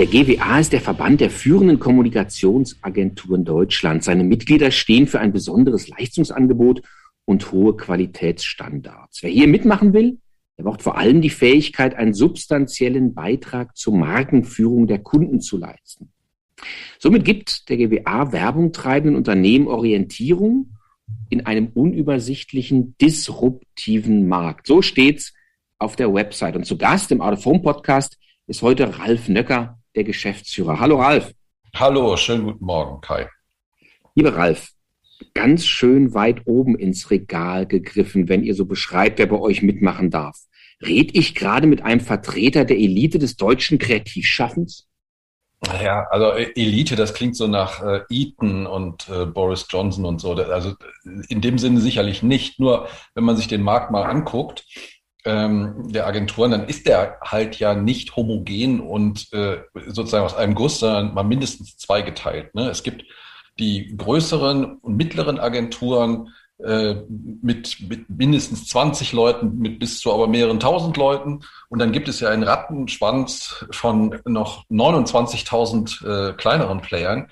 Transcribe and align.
Der 0.00 0.06
GWA 0.06 0.58
ist 0.58 0.72
der 0.72 0.80
Verband 0.80 1.20
der 1.20 1.28
führenden 1.28 1.78
Kommunikationsagenturen 1.78 3.44
Deutschlands. 3.44 4.06
Seine 4.06 4.24
Mitglieder 4.24 4.70
stehen 4.70 5.06
für 5.06 5.20
ein 5.20 5.30
besonderes 5.30 5.88
Leistungsangebot 5.88 6.80
und 7.26 7.52
hohe 7.52 7.76
Qualitätsstandards. 7.76 9.22
Wer 9.22 9.28
hier 9.28 9.46
mitmachen 9.46 9.92
will, 9.92 10.16
der 10.56 10.64
braucht 10.64 10.80
vor 10.80 10.96
allem 10.96 11.20
die 11.20 11.28
Fähigkeit, 11.28 11.94
einen 11.96 12.14
substanziellen 12.14 13.12
Beitrag 13.12 13.76
zur 13.76 13.94
Markenführung 13.94 14.86
der 14.86 15.00
Kunden 15.00 15.42
zu 15.42 15.58
leisten. 15.58 16.10
Somit 16.98 17.26
gibt 17.26 17.68
der 17.68 17.76
GWA 17.76 18.32
Werbung 18.32 18.72
treibenden 18.72 19.16
Unternehmen 19.16 19.68
Orientierung 19.68 20.78
in 21.28 21.44
einem 21.44 21.72
unübersichtlichen, 21.74 22.96
disruptiven 22.98 24.26
Markt. 24.28 24.66
So 24.66 24.80
steht's 24.80 25.34
auf 25.78 25.94
der 25.94 26.14
Website. 26.14 26.56
Und 26.56 26.64
zu 26.64 26.78
Gast 26.78 27.12
im 27.12 27.20
Out 27.20 27.34
of 27.34 27.44
Home 27.44 27.60
Podcast 27.60 28.16
ist 28.46 28.62
heute 28.62 28.98
Ralf 28.98 29.28
Nöcker, 29.28 29.76
der 29.94 30.04
Geschäftsführer. 30.04 30.80
Hallo 30.80 31.00
Ralf. 31.00 31.32
Hallo, 31.74 32.16
schönen 32.16 32.44
guten 32.44 32.64
Morgen, 32.64 33.00
Kai. 33.00 33.28
Lieber 34.14 34.34
Ralf, 34.34 34.70
ganz 35.34 35.66
schön 35.66 36.14
weit 36.14 36.42
oben 36.46 36.76
ins 36.76 37.10
Regal 37.10 37.66
gegriffen, 37.66 38.28
wenn 38.28 38.42
ihr 38.42 38.54
so 38.54 38.64
beschreibt, 38.64 39.18
wer 39.18 39.26
bei 39.26 39.38
euch 39.38 39.62
mitmachen 39.62 40.10
darf. 40.10 40.36
Red 40.82 41.16
ich 41.16 41.34
gerade 41.34 41.66
mit 41.66 41.82
einem 41.82 42.00
Vertreter 42.00 42.64
der 42.64 42.78
Elite 42.78 43.18
des 43.18 43.36
deutschen 43.36 43.78
Kreativschaffens? 43.78 44.88
Ja, 45.82 46.06
also 46.10 46.32
äh, 46.32 46.50
Elite, 46.54 46.96
das 46.96 47.12
klingt 47.12 47.36
so 47.36 47.46
nach 47.46 47.82
äh, 47.82 48.00
Eton 48.08 48.66
und 48.66 49.08
äh, 49.10 49.26
Boris 49.26 49.66
Johnson 49.68 50.06
und 50.06 50.20
so. 50.20 50.32
Also 50.32 50.74
in 51.28 51.42
dem 51.42 51.58
Sinne 51.58 51.80
sicherlich 51.80 52.22
nicht. 52.22 52.58
Nur 52.58 52.88
wenn 53.14 53.24
man 53.24 53.36
sich 53.36 53.46
den 53.46 53.62
Markt 53.62 53.90
mal 53.90 54.04
anguckt, 54.04 54.64
ähm, 55.24 55.92
der 55.92 56.06
Agenturen, 56.06 56.50
dann 56.50 56.68
ist 56.68 56.86
der 56.86 57.18
halt 57.22 57.58
ja 57.58 57.74
nicht 57.74 58.16
homogen 58.16 58.80
und 58.80 59.32
äh, 59.32 59.58
sozusagen 59.86 60.24
aus 60.24 60.36
einem 60.36 60.54
Guss, 60.54 60.80
sondern 60.80 61.14
mal 61.14 61.22
mindestens 61.22 61.76
zweigeteilt. 61.76 62.54
Ne? 62.54 62.68
Es 62.68 62.82
gibt 62.82 63.04
die 63.58 63.94
größeren 63.96 64.78
und 64.78 64.96
mittleren 64.96 65.38
Agenturen 65.38 66.30
äh, 66.64 66.94
mit, 67.42 67.78
mit 67.88 68.10
mindestens 68.10 68.66
20 68.68 69.12
Leuten, 69.12 69.58
mit 69.58 69.78
bis 69.78 70.00
zu 70.00 70.12
aber 70.12 70.26
mehreren 70.26 70.60
tausend 70.60 70.96
Leuten. 70.96 71.40
Und 71.68 71.78
dann 71.78 71.92
gibt 71.92 72.08
es 72.08 72.20
ja 72.20 72.28
einen 72.28 72.42
Rattenschwanz 72.42 73.66
von 73.70 74.20
noch 74.26 74.64
29.000 74.68 76.30
äh, 76.30 76.32
kleineren 76.34 76.80
Playern. 76.80 77.30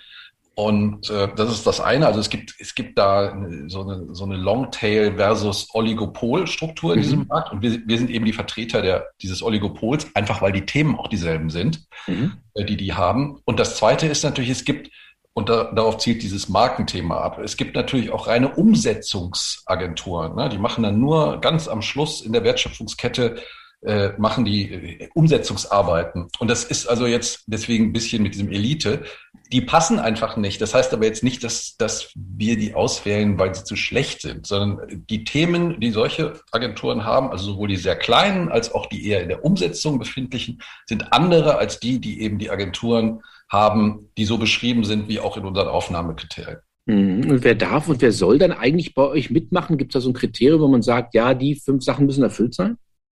Und 0.59 1.09
äh, 1.09 1.29
das 1.37 1.53
ist 1.53 1.69
das 1.69 1.81
eine. 1.81 2.09
Also 2.09 2.19
es 2.19 2.31
gibt, 2.31 2.57
es 2.59 2.75
gibt 2.75 2.99
da 2.99 3.33
so 3.69 3.83
eine, 3.83 4.13
so 4.13 4.25
eine 4.25 4.37
Longtail 4.37 5.15
versus 5.15 5.69
Oligopol-Struktur 5.73 6.95
in 6.95 7.01
diesem 7.01 7.21
mhm. 7.21 7.27
Markt. 7.29 7.53
Und 7.53 7.63
wir, 7.63 7.81
wir 7.87 7.97
sind 7.97 8.11
eben 8.11 8.25
die 8.25 8.33
Vertreter 8.33 8.83
der, 8.83 9.07
dieses 9.23 9.41
Oligopols, 9.41 10.09
einfach 10.17 10.43
weil 10.43 10.51
die 10.51 10.67
Themen 10.67 10.97
auch 10.97 11.07
dieselben 11.07 11.51
sind, 11.51 11.87
mhm. 12.09 12.39
äh, 12.55 12.65
die 12.65 12.77
die 12.77 12.93
haben. 12.93 13.39
Und 13.45 13.61
das 13.61 13.77
zweite 13.77 14.09
ist 14.09 14.25
natürlich, 14.25 14.51
es 14.51 14.65
gibt, 14.65 14.91
und 15.33 15.49
da, 15.49 15.71
darauf 15.73 15.99
zielt 15.99 16.25
dieses 16.25 16.49
Markenthema 16.49 17.21
ab, 17.21 17.39
es 17.39 17.57
gibt 17.57 17.77
natürlich 17.77 18.11
auch 18.11 18.27
reine 18.27 18.49
Umsetzungsagenturen. 18.49 20.35
Ne? 20.35 20.49
Die 20.49 20.59
machen 20.59 20.83
dann 20.83 20.99
nur 20.99 21.41
ganz 21.41 21.69
am 21.69 21.83
Schluss 21.83 22.21
in 22.21 22.33
der 22.33 22.43
Wertschöpfungskette 22.43 23.37
äh, 23.83 24.11
machen 24.19 24.45
die 24.45 24.73
äh, 24.73 25.09
Umsetzungsarbeiten. 25.15 26.29
Und 26.41 26.49
das 26.49 26.65
ist 26.65 26.89
also 26.89 27.07
jetzt 27.07 27.45
deswegen 27.47 27.87
ein 27.87 27.93
bisschen 27.93 28.25
mit 28.25 28.35
diesem 28.35 28.51
Elite 28.51 29.05
die 29.53 29.61
passen 29.63 29.99
einfach 29.99 30.37
nicht. 30.37 30.61
Das 30.61 30.75
heißt 30.75 30.93
aber 30.93 31.05
jetzt 31.05 31.25
nicht, 31.25 31.43
dass, 31.43 31.77
dass 31.77 32.13
wir 32.15 32.57
die 32.57 32.75
auswählen, 32.75 33.39
weil 33.39 33.55
sie 33.55 33.65
zu 33.65 33.77
schlecht 33.77 34.21
sind, 34.23 34.47
sondern 34.47 35.07
die 35.09 35.25
Themen, 35.25 35.81
die 35.81 35.91
solche 35.91 36.35
Agenturen 36.53 37.05
haben, 37.05 37.31
also 37.31 37.53
sowohl 37.53 37.69
die 37.69 37.77
sehr 37.77 37.97
kleinen 37.97 38.51
als 38.51 38.73
auch 38.75 38.87
die 38.87 39.09
eher 39.09 39.23
in 39.23 39.29
der 39.29 39.45
Umsetzung 39.45 39.99
befindlichen, 39.99 40.61
sind 40.87 41.13
andere 41.13 41.57
als 41.57 41.81
die, 41.81 42.01
die 42.01 42.21
eben 42.21 42.39
die 42.39 42.51
Agenturen 42.51 43.23
haben, 43.49 44.11
die 44.19 44.27
so 44.27 44.37
beschrieben 44.37 44.85
sind 44.85 45.09
wie 45.09 45.21
auch 45.21 45.37
in 45.37 45.47
unseren 45.47 45.69
Aufnahmekriterien. 45.69 46.59
Mhm. 46.85 47.31
Und 47.31 47.45
wer 47.45 47.55
darf 47.55 47.89
und 47.89 48.03
wer 48.03 48.13
soll 48.13 48.39
dann 48.39 48.53
eigentlich 48.53 48.95
bei 48.95 49.03
euch 49.03 49.31
mitmachen? 49.31 49.79
Gibt 49.79 49.95
es 49.95 50.01
da 50.01 50.01
so 50.01 50.11
ein 50.11 50.15
Kriterium, 50.15 50.61
wo 50.61 50.69
man 50.69 50.83
sagt, 50.83 51.15
ja, 51.15 51.35
die 51.35 51.55
fünf 51.55 51.85
Sachen 51.85 52.07
müssen 52.07 52.23
erfüllt 52.23 52.55
sein? 52.55 52.77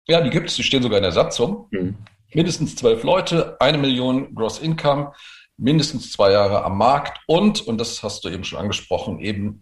Ja, 0.07 0.21
die 0.21 0.31
gibt 0.31 0.49
es, 0.49 0.57
die 0.57 0.63
stehen 0.63 0.83
sogar 0.83 0.99
in 0.99 1.03
der 1.03 1.13
Satzung. 1.13 1.69
Mhm. 1.71 1.97
Mindestens 2.35 2.77
zwölf 2.77 3.03
Leute, 3.05 3.57
eine 3.61 3.79
Million 3.79 4.35
Gross 4.35 4.59
Income, 4.59 5.13
mindestens 5.59 6.13
zwei 6.13 6.33
Jahre 6.33 6.65
am 6.65 6.79
Markt 6.79 7.21
und, 7.27 7.61
und 7.61 7.79
das 7.79 8.03
hast 8.03 8.25
du 8.25 8.31
eben 8.31 8.45
schon 8.45 8.59
angesprochen, 8.59 9.21
eben 9.21 9.61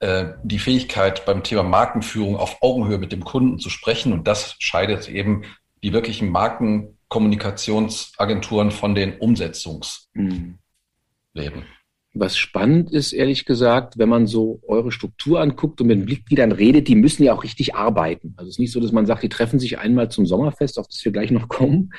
äh, 0.00 0.34
die 0.42 0.58
Fähigkeit 0.58 1.24
beim 1.24 1.42
Thema 1.42 1.62
Markenführung 1.62 2.36
auf 2.36 2.60
Augenhöhe 2.60 2.98
mit 2.98 3.12
dem 3.12 3.24
Kunden 3.24 3.58
zu 3.58 3.70
sprechen. 3.70 4.12
Und 4.12 4.28
das 4.28 4.56
scheidet 4.58 5.08
eben 5.08 5.44
die 5.82 5.94
wirklichen 5.94 6.28
Markenkommunikationsagenturen 6.30 8.72
von 8.72 8.94
den 8.94 9.18
Umsetzungsleben. 9.18 10.58
Mhm. 11.34 11.62
Was 12.18 12.38
spannend 12.38 12.90
ist, 12.90 13.12
ehrlich 13.12 13.44
gesagt, 13.44 13.98
wenn 13.98 14.08
man 14.08 14.26
so 14.26 14.60
eure 14.66 14.90
Struktur 14.90 15.40
anguckt 15.40 15.82
und 15.82 15.88
mit 15.88 15.98
den 15.98 16.06
Mitgliedern 16.06 16.50
redet, 16.50 16.88
die 16.88 16.94
müssen 16.94 17.24
ja 17.24 17.34
auch 17.34 17.44
richtig 17.44 17.74
arbeiten. 17.74 18.32
Also 18.38 18.48
es 18.48 18.54
ist 18.54 18.58
nicht 18.58 18.72
so, 18.72 18.80
dass 18.80 18.90
man 18.90 19.04
sagt, 19.04 19.22
die 19.22 19.28
treffen 19.28 19.58
sich 19.58 19.78
einmal 19.78 20.10
zum 20.10 20.24
Sommerfest, 20.24 20.78
auf 20.78 20.88
das 20.88 21.04
wir 21.04 21.12
gleich 21.12 21.30
noch 21.30 21.48
kommen. 21.48 21.90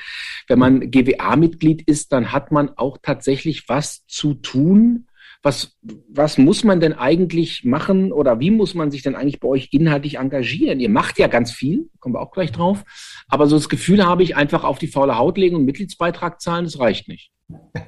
Wenn 0.48 0.58
man 0.58 0.90
GWA-Mitglied 0.90 1.82
ist, 1.82 2.12
dann 2.12 2.32
hat 2.32 2.50
man 2.50 2.70
auch 2.76 2.98
tatsächlich 3.00 3.68
was 3.68 4.06
zu 4.06 4.34
tun. 4.34 5.06
Was, 5.40 5.78
was 6.08 6.36
muss 6.36 6.64
man 6.64 6.80
denn 6.80 6.94
eigentlich 6.94 7.64
machen 7.64 8.10
oder 8.10 8.40
wie 8.40 8.50
muss 8.50 8.74
man 8.74 8.90
sich 8.90 9.02
denn 9.02 9.14
eigentlich 9.14 9.38
bei 9.38 9.46
euch 9.46 9.68
inhaltlich 9.70 10.16
engagieren? 10.16 10.80
Ihr 10.80 10.90
macht 10.90 11.16
ja 11.20 11.28
ganz 11.28 11.52
viel, 11.52 11.90
kommen 12.00 12.16
wir 12.16 12.20
auch 12.20 12.32
gleich 12.32 12.50
drauf. 12.50 12.82
Aber 13.28 13.46
so 13.46 13.54
das 13.54 13.68
Gefühl 13.68 14.04
habe 14.04 14.24
ich, 14.24 14.34
einfach 14.34 14.64
auf 14.64 14.80
die 14.80 14.88
faule 14.88 15.16
Haut 15.16 15.38
legen 15.38 15.54
und 15.54 15.64
Mitgliedsbeitrag 15.64 16.40
zahlen, 16.40 16.64
das 16.64 16.80
reicht 16.80 17.06
nicht. 17.06 17.30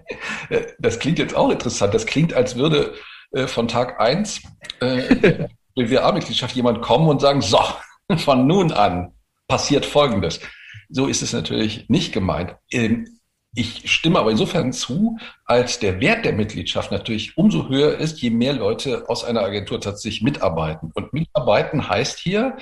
Das 0.79 0.99
klingt 0.99 1.19
jetzt 1.19 1.35
auch 1.35 1.51
interessant. 1.51 1.95
Das 1.95 2.07
klingt, 2.07 2.35
als 2.35 2.57
würde 2.57 2.95
äh, 3.33 3.47
von 3.47 3.69
Tag 3.69 4.01
eins 4.01 4.43
äh, 4.81 5.47
BWA-Mitgliedschaft 5.75 6.55
jemand 6.57 6.83
kommen 6.83 7.09
und 7.09 7.21
sagen, 7.21 7.41
so, 7.41 7.61
von 8.17 8.47
nun 8.47 8.73
an 8.73 9.13
passiert 9.49 9.87
Folgendes. 9.87 10.41
So 10.89 11.07
ist 11.07 11.23
es 11.23 11.33
natürlich 11.33 11.89
nicht 11.89 12.13
gemeint. 12.13 12.57
Ähm, 12.73 13.21
ich 13.53 13.91
stimme 13.91 14.21
aber 14.21 14.31
insofern 14.31 14.73
zu, 14.73 15.19
als 15.45 15.81
der 15.81 16.01
Wert 16.01 16.25
der 16.25 16.33
Mitgliedschaft 16.33 16.93
natürlich 16.93 17.37
umso 17.37 17.69
höher 17.69 17.99
ist, 17.99 18.21
je 18.21 18.31
mehr 18.31 18.53
Leute 18.53 19.09
aus 19.09 19.25
einer 19.25 19.41
Agentur 19.41 19.81
tatsächlich 19.81 20.23
mitarbeiten. 20.23 20.93
Und 20.95 21.13
mitarbeiten 21.13 21.89
heißt 21.89 22.19
hier 22.19 22.57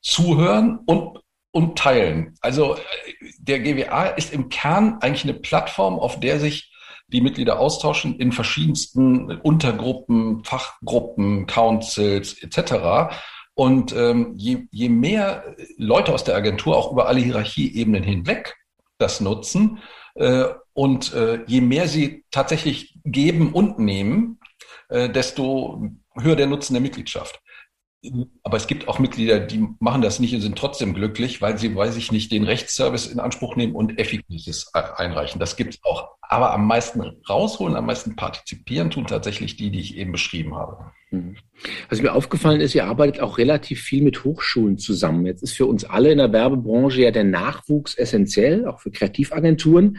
zuhören 0.00 0.78
und 0.86 1.18
und 1.54 1.78
teilen. 1.78 2.34
Also 2.40 2.78
der 3.38 3.60
GWA 3.60 4.06
ist 4.06 4.32
im 4.32 4.48
Kern 4.48 4.98
eigentlich 5.00 5.24
eine 5.24 5.34
Plattform, 5.34 5.98
auf 5.98 6.18
der 6.18 6.40
sich 6.40 6.71
die 7.12 7.20
Mitglieder 7.20 7.58
austauschen 7.58 8.18
in 8.18 8.32
verschiedensten 8.32 9.30
Untergruppen, 9.40 10.44
Fachgruppen, 10.44 11.46
Councils 11.46 12.42
etc. 12.42 13.14
Und 13.54 13.94
ähm, 13.94 14.34
je, 14.36 14.66
je 14.70 14.88
mehr 14.88 15.54
Leute 15.76 16.12
aus 16.12 16.24
der 16.24 16.36
Agentur 16.36 16.76
auch 16.76 16.92
über 16.92 17.06
alle 17.06 17.20
Hierarchieebenen 17.20 18.02
hinweg 18.02 18.56
das 18.98 19.20
nutzen 19.20 19.78
äh, 20.14 20.44
und 20.72 21.12
äh, 21.12 21.44
je 21.46 21.60
mehr 21.60 21.88
sie 21.88 22.24
tatsächlich 22.30 22.98
geben 23.04 23.52
und 23.52 23.78
nehmen, 23.78 24.40
äh, 24.88 25.10
desto 25.10 25.90
höher 26.14 26.36
der 26.36 26.46
Nutzen 26.46 26.74
der 26.74 26.82
Mitgliedschaft. 26.82 27.41
Aber 28.42 28.56
es 28.56 28.66
gibt 28.66 28.88
auch 28.88 28.98
Mitglieder, 28.98 29.38
die 29.38 29.68
machen 29.78 30.02
das 30.02 30.18
nicht 30.18 30.34
und 30.34 30.40
sind 30.40 30.58
trotzdem 30.58 30.92
glücklich, 30.92 31.40
weil 31.40 31.56
sie, 31.56 31.74
weiß 31.74 31.96
ich 31.96 32.10
nicht, 32.10 32.32
den 32.32 32.42
Rechtsservice 32.42 33.06
in 33.06 33.20
Anspruch 33.20 33.54
nehmen 33.54 33.76
und 33.76 33.98
Effektives 33.98 34.72
einreichen. 34.74 35.38
Das 35.38 35.54
gibt 35.56 35.74
es 35.74 35.80
auch. 35.84 36.16
Aber 36.20 36.52
am 36.52 36.66
meisten 36.66 37.00
rausholen, 37.28 37.76
am 37.76 37.86
meisten 37.86 38.16
partizipieren 38.16 38.90
tun 38.90 39.06
tatsächlich 39.06 39.56
die, 39.56 39.70
die 39.70 39.80
ich 39.80 39.96
eben 39.96 40.10
beschrieben 40.10 40.56
habe. 40.56 40.90
Mhm. 41.10 41.36
Was 41.88 42.02
mir 42.02 42.12
aufgefallen 42.12 42.60
ist, 42.60 42.74
ihr 42.74 42.86
arbeitet 42.86 43.20
auch 43.20 43.38
relativ 43.38 43.82
viel 43.82 44.02
mit 44.02 44.24
Hochschulen 44.24 44.78
zusammen. 44.78 45.24
Jetzt 45.24 45.42
ist 45.42 45.52
für 45.52 45.66
uns 45.66 45.84
alle 45.84 46.10
in 46.10 46.18
der 46.18 46.32
Werbebranche 46.32 47.02
ja 47.02 47.10
der 47.12 47.24
Nachwuchs 47.24 47.94
essentiell, 47.94 48.66
auch 48.66 48.80
für 48.80 48.90
Kreativagenturen. 48.90 49.98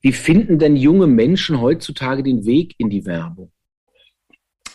Wie 0.00 0.12
finden 0.12 0.58
denn 0.58 0.76
junge 0.76 1.06
Menschen 1.06 1.60
heutzutage 1.60 2.22
den 2.22 2.46
Weg 2.46 2.74
in 2.78 2.88
die 2.88 3.04
Werbung? 3.04 3.50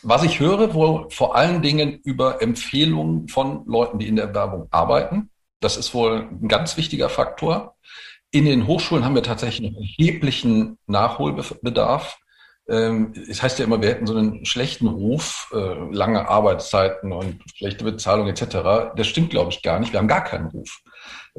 Was 0.01 0.23
ich 0.23 0.39
höre, 0.39 0.73
wohl 0.73 1.09
vor 1.09 1.35
allen 1.35 1.61
Dingen 1.61 1.99
über 2.03 2.41
Empfehlungen 2.41 3.27
von 3.27 3.65
Leuten, 3.65 3.99
die 3.99 4.07
in 4.07 4.15
der 4.15 4.33
Werbung 4.33 4.67
arbeiten. 4.71 5.29
Das 5.59 5.75
ist 5.75 5.93
wohl 5.93 6.27
ein 6.31 6.47
ganz 6.47 6.77
wichtiger 6.77 7.09
Faktor. 7.09 7.75
In 8.31 8.45
den 8.45 8.67
Hochschulen 8.67 9.03
haben 9.03 9.15
wir 9.15 9.23
tatsächlich 9.23 9.67
einen 9.67 9.75
erheblichen 9.75 10.77
Nachholbedarf. 10.87 12.17
Ähm, 12.69 13.13
es 13.27 13.41
heißt 13.41 13.59
ja 13.59 13.65
immer, 13.65 13.81
wir 13.81 13.89
hätten 13.89 14.07
so 14.07 14.15
einen 14.15 14.45
schlechten 14.45 14.87
Ruf, 14.87 15.51
äh, 15.53 15.57
lange 15.91 16.29
Arbeitszeiten 16.29 17.11
und 17.11 17.41
schlechte 17.55 17.83
Bezahlung 17.83 18.27
etc. 18.27 18.93
Das 18.95 19.07
stimmt, 19.07 19.31
glaube 19.31 19.51
ich, 19.51 19.63
gar 19.63 19.79
nicht. 19.79 19.91
Wir 19.91 19.99
haben 19.99 20.07
gar 20.07 20.23
keinen 20.23 20.47
Ruf. 20.47 20.81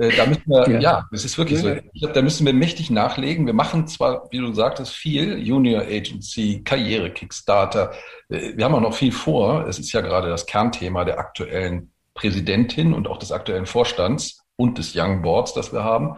Äh, 0.00 0.16
da 0.16 0.24
müssen 0.24 0.46
wir, 0.46 0.68
ja, 0.70 0.80
ja 0.80 1.08
das 1.12 1.24
ist 1.26 1.36
wirklich 1.36 1.62
ja. 1.62 1.74
so. 1.74 1.80
Ich 1.92 2.00
glaube, 2.00 2.14
da 2.14 2.22
müssen 2.22 2.46
wir 2.46 2.54
mächtig 2.54 2.90
nachlegen. 2.90 3.44
Wir 3.44 3.52
machen 3.52 3.86
zwar, 3.86 4.28
wie 4.30 4.38
du 4.38 4.52
sagtest, 4.54 4.94
viel 4.94 5.38
Junior 5.38 5.82
Agency, 5.82 6.62
Karriere, 6.64 7.10
Kickstarter. 7.10 7.92
Äh, 8.30 8.56
wir 8.56 8.64
haben 8.64 8.74
auch 8.74 8.80
noch 8.80 8.94
viel 8.94 9.12
vor. 9.12 9.66
Es 9.68 9.78
ist 9.78 9.92
ja 9.92 10.00
gerade 10.00 10.30
das 10.30 10.46
Kernthema 10.46 11.04
der 11.04 11.18
aktuellen 11.18 11.92
Präsidentin 12.14 12.94
und 12.94 13.08
auch 13.08 13.18
des 13.18 13.30
aktuellen 13.30 13.66
Vorstands 13.66 14.42
und 14.56 14.78
des 14.78 14.96
Young 14.96 15.20
Boards, 15.20 15.52
das 15.52 15.72
wir 15.72 15.84
haben. 15.84 16.16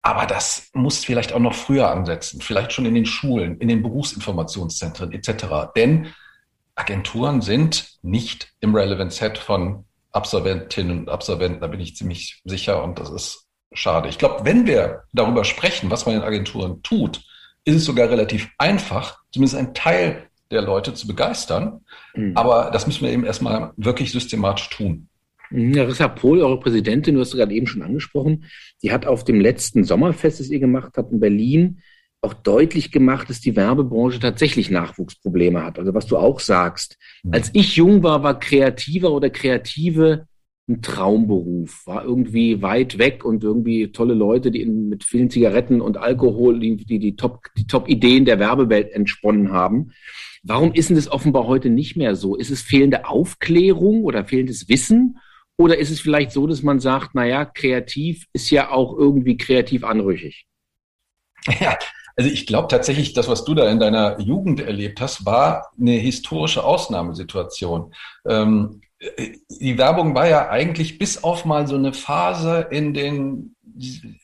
Aber 0.00 0.26
das 0.26 0.70
muss 0.72 1.04
vielleicht 1.04 1.32
auch 1.34 1.38
noch 1.38 1.54
früher 1.54 1.90
ansetzen, 1.90 2.40
vielleicht 2.40 2.72
schon 2.72 2.86
in 2.86 2.94
den 2.94 3.06
Schulen, 3.06 3.58
in 3.58 3.68
den 3.68 3.82
Berufsinformationszentren 3.82 5.12
etc. 5.12 5.72
Denn 5.76 6.08
Agenturen 6.74 7.42
sind 7.42 7.98
nicht 8.00 8.52
im 8.60 8.74
Relevant 8.74 9.12
Set 9.12 9.36
von 9.36 9.84
Absolventinnen 10.12 11.00
und 11.00 11.08
Absolventen, 11.08 11.60
da 11.60 11.66
bin 11.66 11.80
ich 11.80 11.96
ziemlich 11.96 12.40
sicher 12.44 12.82
und 12.84 12.98
das 12.98 13.10
ist 13.10 13.46
schade. 13.72 14.08
Ich 14.08 14.18
glaube, 14.18 14.44
wenn 14.44 14.66
wir 14.66 15.04
darüber 15.12 15.44
sprechen, 15.44 15.90
was 15.90 16.06
man 16.06 16.16
in 16.16 16.22
Agenturen 16.22 16.82
tut, 16.82 17.22
ist 17.64 17.76
es 17.76 17.84
sogar 17.84 18.10
relativ 18.10 18.48
einfach, 18.58 19.18
zumindest 19.30 19.56
ein 19.56 19.74
Teil 19.74 20.28
der 20.50 20.62
Leute 20.62 20.94
zu 20.94 21.06
begeistern. 21.06 21.80
Mhm. 22.14 22.36
Aber 22.36 22.70
das 22.72 22.86
müssen 22.86 23.04
wir 23.04 23.12
eben 23.12 23.24
erstmal 23.24 23.72
wirklich 23.76 24.12
systematisch 24.12 24.68
tun. 24.68 25.08
Larissa 25.50 26.08
Pohl, 26.08 26.40
eure 26.40 26.58
Präsidentin, 26.60 27.14
du 27.14 27.20
hast 27.20 27.32
gerade 27.32 27.54
eben 27.54 27.66
schon 27.66 27.82
angesprochen, 27.82 28.44
die 28.82 28.90
hat 28.90 29.06
auf 29.06 29.24
dem 29.24 29.40
letzten 29.40 29.84
Sommerfest, 29.84 30.40
das 30.40 30.48
ihr 30.48 30.60
gemacht 30.60 30.92
habt 30.96 31.12
in 31.12 31.20
Berlin, 31.20 31.82
auch 32.22 32.34
deutlich 32.34 32.92
gemacht, 32.92 33.28
dass 33.28 33.40
die 33.40 33.56
Werbebranche 33.56 34.20
tatsächlich 34.20 34.70
Nachwuchsprobleme 34.70 35.62
hat. 35.62 35.78
Also 35.78 35.92
was 35.92 36.06
du 36.06 36.16
auch 36.16 36.40
sagst. 36.40 36.96
Mhm. 37.24 37.34
Als 37.34 37.50
ich 37.52 37.76
jung 37.76 38.02
war, 38.02 38.22
war 38.22 38.38
Kreativer 38.38 39.12
oder 39.12 39.28
Kreative 39.28 40.26
ein 40.68 40.80
Traumberuf, 40.80 41.84
war 41.86 42.04
irgendwie 42.04 42.62
weit 42.62 42.96
weg 42.98 43.24
und 43.24 43.42
irgendwie 43.42 43.90
tolle 43.90 44.14
Leute, 44.14 44.52
die 44.52 44.62
in, 44.62 44.88
mit 44.88 45.02
vielen 45.02 45.28
Zigaretten 45.28 45.80
und 45.80 45.96
Alkohol 45.96 46.60
die 46.60 46.76
die, 46.76 47.00
die 47.00 47.16
Top 47.16 47.48
die 47.56 47.66
Top 47.66 47.88
Ideen 47.88 48.24
der 48.24 48.38
Werbewelt 48.38 48.92
entsponnen 48.92 49.50
haben. 49.50 49.90
Warum 50.44 50.72
ist 50.72 50.88
denn 50.88 50.96
das 50.96 51.10
offenbar 51.10 51.48
heute 51.48 51.68
nicht 51.68 51.96
mehr 51.96 52.14
so? 52.14 52.36
Ist 52.36 52.50
es 52.50 52.62
fehlende 52.62 53.06
Aufklärung 53.08 54.04
oder 54.04 54.24
fehlendes 54.24 54.68
Wissen? 54.68 55.18
Oder 55.56 55.78
ist 55.78 55.90
es 55.90 56.00
vielleicht 56.00 56.30
so, 56.30 56.46
dass 56.46 56.62
man 56.62 56.78
sagt, 56.78 57.10
na 57.14 57.26
ja, 57.26 57.44
kreativ 57.44 58.26
ist 58.32 58.50
ja 58.50 58.70
auch 58.70 58.96
irgendwie 58.96 59.36
kreativ 59.36 59.82
anrüchig? 59.84 60.46
Ja, 61.60 61.76
also 62.16 62.30
ich 62.30 62.46
glaube 62.46 62.68
tatsächlich, 62.68 63.12
das, 63.12 63.28
was 63.28 63.44
du 63.44 63.54
da 63.54 63.68
in 63.68 63.80
deiner 63.80 64.20
Jugend 64.20 64.60
erlebt 64.60 65.00
hast, 65.00 65.24
war 65.24 65.70
eine 65.80 65.92
historische 65.92 66.64
Ausnahmesituation. 66.64 67.94
Ähm, 68.26 68.82
die 69.48 69.78
Werbung 69.78 70.14
war 70.14 70.28
ja 70.28 70.48
eigentlich 70.48 70.98
bis 70.98 71.24
auf 71.24 71.44
mal 71.44 71.66
so 71.66 71.74
eine 71.74 71.92
Phase 71.92 72.68
in 72.70 72.94
den 72.94 73.56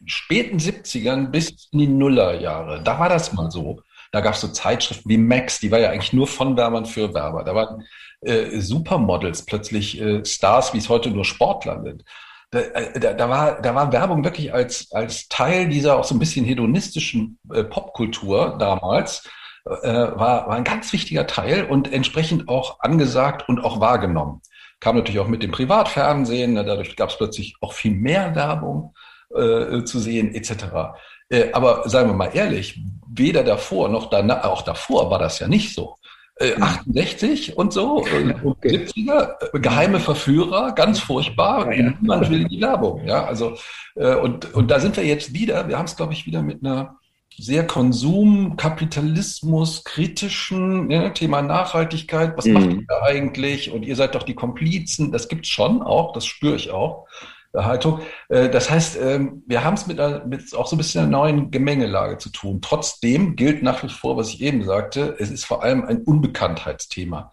späten 0.06 0.58
70ern 0.58 1.31
bis 1.31 1.69
in 1.73 1.79
die 1.79 1.87
Nullerjahre. 1.87 2.82
Da 2.82 2.99
war 2.99 3.08
das 3.08 3.32
mal 3.32 3.50
so. 3.50 3.81
Da 4.12 4.20
gab 4.20 4.35
es 4.35 4.40
so 4.40 4.49
Zeitschriften 4.49 5.11
wie 5.11 5.19
Max, 5.19 5.61
die 5.61 5.70
war 5.70 5.81
ja 5.81 5.90
eigentlich 5.90 6.12
nur 6.12 6.26
von 6.26 6.56
Werbern 6.56 6.87
für 6.87 7.12
Werber. 7.12 7.44
Da 7.44 7.55
waren 7.55 7.85
äh, 8.20 8.61
Supermodels 8.61 9.44
plötzlich 9.44 10.00
äh, 10.00 10.25
Stars, 10.25 10.73
wie 10.75 10.79
es 10.79 10.88
heute 10.88 11.11
nur 11.11 11.25
Sportler 11.25 11.82
sind. 11.82 12.05
Da, 12.50 12.61
äh, 12.61 12.99
da, 12.99 13.12
da, 13.12 13.29
war, 13.29 13.61
da 13.61 13.75
war 13.75 13.93
Werbung 13.93 14.25
wirklich 14.25 14.53
als, 14.53 14.91
als 14.93 15.29
Teil 15.29 15.69
dieser 15.69 15.99
auch 15.99 16.05
so 16.05 16.15
ein 16.15 16.19
bisschen 16.19 16.45
hedonistischen 16.45 17.39
äh, 17.53 17.65
Popkultur 17.65 18.56
damals, 18.59 19.29
äh, 19.67 19.93
war, 19.93 20.47
war 20.47 20.53
ein 20.53 20.65
ganz 20.65 20.93
wichtiger 20.93 21.27
Teil 21.27 21.65
und 21.65 21.93
entsprechend 21.93 22.49
auch 22.49 22.81
angesagt 22.81 23.49
und 23.49 23.62
auch 23.62 23.81
wahrgenommen. 23.81 24.41
Kam 24.81 24.97
natürlich 24.97 25.21
auch 25.21 25.29
mit 25.29 25.43
dem 25.43 25.50
Privatfernsehen, 25.50 26.55
ne, 26.55 26.65
dadurch 26.65 26.97
gab 26.97 27.11
es 27.11 27.19
plötzlich 27.19 27.56
auch 27.61 27.73
viel 27.73 27.93
mehr 27.93 28.35
Werbung 28.35 28.95
äh, 29.35 29.85
zu 29.85 29.99
sehen, 29.99 30.35
etc. 30.35 30.97
Äh, 31.29 31.53
aber 31.53 31.89
seien 31.89 32.06
wir 32.06 32.15
mal 32.15 32.31
ehrlich, 32.33 32.81
weder 33.09 33.45
davor 33.45 33.89
noch 33.89 34.09
danach, 34.09 34.45
auch 34.45 34.62
davor 34.62 35.11
war 35.11 35.19
das 35.19 35.39
ja 35.39 35.49
nicht 35.49 35.75
so. 35.75 35.97
Äh, 36.40 36.55
68 36.61 37.56
und 37.56 37.73
so, 37.73 38.06
äh, 38.06 38.35
okay. 38.44 38.87
70er, 38.87 39.35
äh, 39.52 39.58
geheime 39.58 39.99
Verführer, 39.99 40.73
ganz 40.73 41.00
furchtbar. 41.00 41.73
Ja, 41.73 41.82
ja. 41.82 41.94
Niemand 42.00 42.31
will 42.31 42.44
die 42.44 42.61
Werbung. 42.61 43.05
Ja, 43.05 43.25
also 43.25 43.56
äh, 43.96 44.14
und 44.14 44.55
und 44.55 44.70
da 44.70 44.79
sind 44.79 44.96
wir 44.96 45.05
jetzt 45.05 45.35
wieder. 45.35 45.69
Wir 45.69 45.79
haben 45.79 45.87
es, 45.87 45.96
glaube 45.96 46.12
ich, 46.12 46.26
wieder 46.26 46.43
mit 46.43 46.64
einer 46.64 46.99
sehr 47.37 47.67
Konsum, 47.67 48.56
Kapitalismus, 48.56 49.82
kritischen 49.82 50.90
ja, 50.90 51.11
Thema 51.11 51.43
Nachhaltigkeit. 51.43 52.37
Was 52.37 52.46
mhm. 52.46 52.52
macht 52.52 52.67
ihr 52.67 52.85
da 52.87 53.02
eigentlich? 53.02 53.73
Und 53.73 53.85
ihr 53.85 53.96
seid 53.96 54.14
doch 54.14 54.25
die 54.25 54.35
Komplizen. 54.35 55.11
Das 55.11 55.29
gibt's 55.29 55.49
schon 55.49 55.82
auch. 55.82 56.12
Das 56.12 56.26
spüre 56.26 56.56
ich 56.56 56.70
auch. 56.70 57.06
Haltung. 57.55 58.00
Äh, 58.29 58.49
das 58.49 58.71
heißt, 58.71 58.99
ähm, 59.00 59.43
wir 59.47 59.65
haben 59.65 59.75
es 59.75 59.87
mit, 59.87 59.99
mit 60.27 60.55
auch 60.55 60.67
so 60.67 60.77
ein 60.77 60.79
bisschen 60.79 61.03
einer 61.03 61.11
neuen 61.11 61.50
Gemengelage 61.50 62.19
zu 62.19 62.31
tun. 62.31 62.61
Trotzdem 62.61 63.37
gilt 63.37 63.62
nach 63.62 63.83
wie 63.83 63.89
vor, 63.89 64.17
was 64.17 64.31
ich 64.31 64.43
eben 64.43 64.65
sagte, 64.65 65.17
es 65.19 65.31
ist 65.31 65.45
vor 65.45 65.62
allem 65.62 65.85
ein 65.85 66.03
Unbekanntheitsthema. 66.03 67.33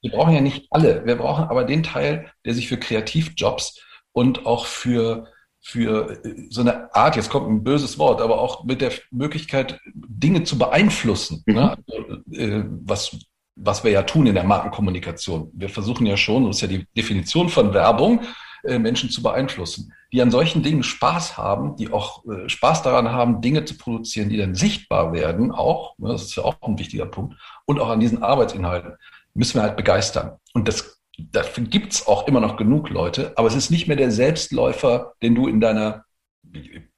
Wir 0.00 0.10
brauchen 0.10 0.34
ja 0.34 0.40
nicht 0.40 0.66
alle, 0.70 1.04
wir 1.06 1.16
brauchen 1.16 1.44
aber 1.44 1.64
den 1.64 1.82
Teil, 1.82 2.30
der 2.44 2.54
sich 2.54 2.68
für 2.68 2.76
Kreativjobs 2.76 3.80
und 4.12 4.46
auch 4.46 4.66
für, 4.66 5.28
für 5.60 6.24
äh, 6.24 6.46
so 6.50 6.62
eine 6.62 6.94
Art, 6.94 7.16
jetzt 7.16 7.30
kommt 7.30 7.48
ein 7.48 7.62
böses 7.62 7.98
Wort, 7.98 8.20
aber 8.20 8.40
auch 8.40 8.64
mit 8.64 8.80
der 8.80 8.92
Möglichkeit, 9.10 9.80
Dinge 9.94 10.42
zu 10.44 10.58
beeinflussen, 10.58 11.42
mhm. 11.46 11.54
ne? 11.54 11.76
Also, 11.88 12.22
äh, 12.32 12.64
was, 12.84 13.16
was 13.54 13.84
wir 13.84 13.90
ja 13.90 14.02
tun 14.02 14.26
in 14.26 14.34
der 14.34 14.44
Markenkommunikation. 14.44 15.50
Wir 15.54 15.68
versuchen 15.68 16.06
ja 16.06 16.16
schon, 16.16 16.46
das 16.46 16.56
ist 16.56 16.62
ja 16.62 16.68
die 16.68 16.86
Definition 16.96 17.48
von 17.48 17.74
Werbung, 17.74 18.22
äh, 18.64 18.78
Menschen 18.78 19.10
zu 19.10 19.22
beeinflussen, 19.22 19.92
die 20.12 20.22
an 20.22 20.30
solchen 20.30 20.62
Dingen 20.62 20.82
Spaß 20.82 21.36
haben, 21.36 21.76
die 21.76 21.92
auch 21.92 22.24
äh, 22.26 22.48
Spaß 22.48 22.82
daran 22.82 23.10
haben, 23.10 23.40
Dinge 23.40 23.64
zu 23.64 23.76
produzieren, 23.76 24.28
die 24.28 24.36
dann 24.36 24.54
sichtbar 24.54 25.12
werden, 25.12 25.50
auch, 25.50 25.98
ne, 25.98 26.08
das 26.08 26.22
ist 26.22 26.36
ja 26.36 26.44
auch 26.44 26.56
ein 26.62 26.78
wichtiger 26.78 27.06
Punkt, 27.06 27.36
und 27.66 27.80
auch 27.80 27.88
an 27.88 28.00
diesen 28.00 28.22
Arbeitsinhalten 28.22 28.94
müssen 29.34 29.54
wir 29.58 29.62
halt 29.62 29.76
begeistern. 29.76 30.38
Und 30.54 30.68
das 30.68 31.02
dafür 31.18 31.64
gibt's 31.64 32.06
auch 32.06 32.26
immer 32.26 32.40
noch 32.40 32.56
genug 32.56 32.88
Leute, 32.90 33.32
aber 33.36 33.48
es 33.48 33.54
ist 33.54 33.70
nicht 33.70 33.86
mehr 33.86 33.96
der 33.96 34.10
Selbstläufer, 34.10 35.12
den 35.22 35.34
du 35.34 35.46
in 35.46 35.60
deiner 35.60 36.04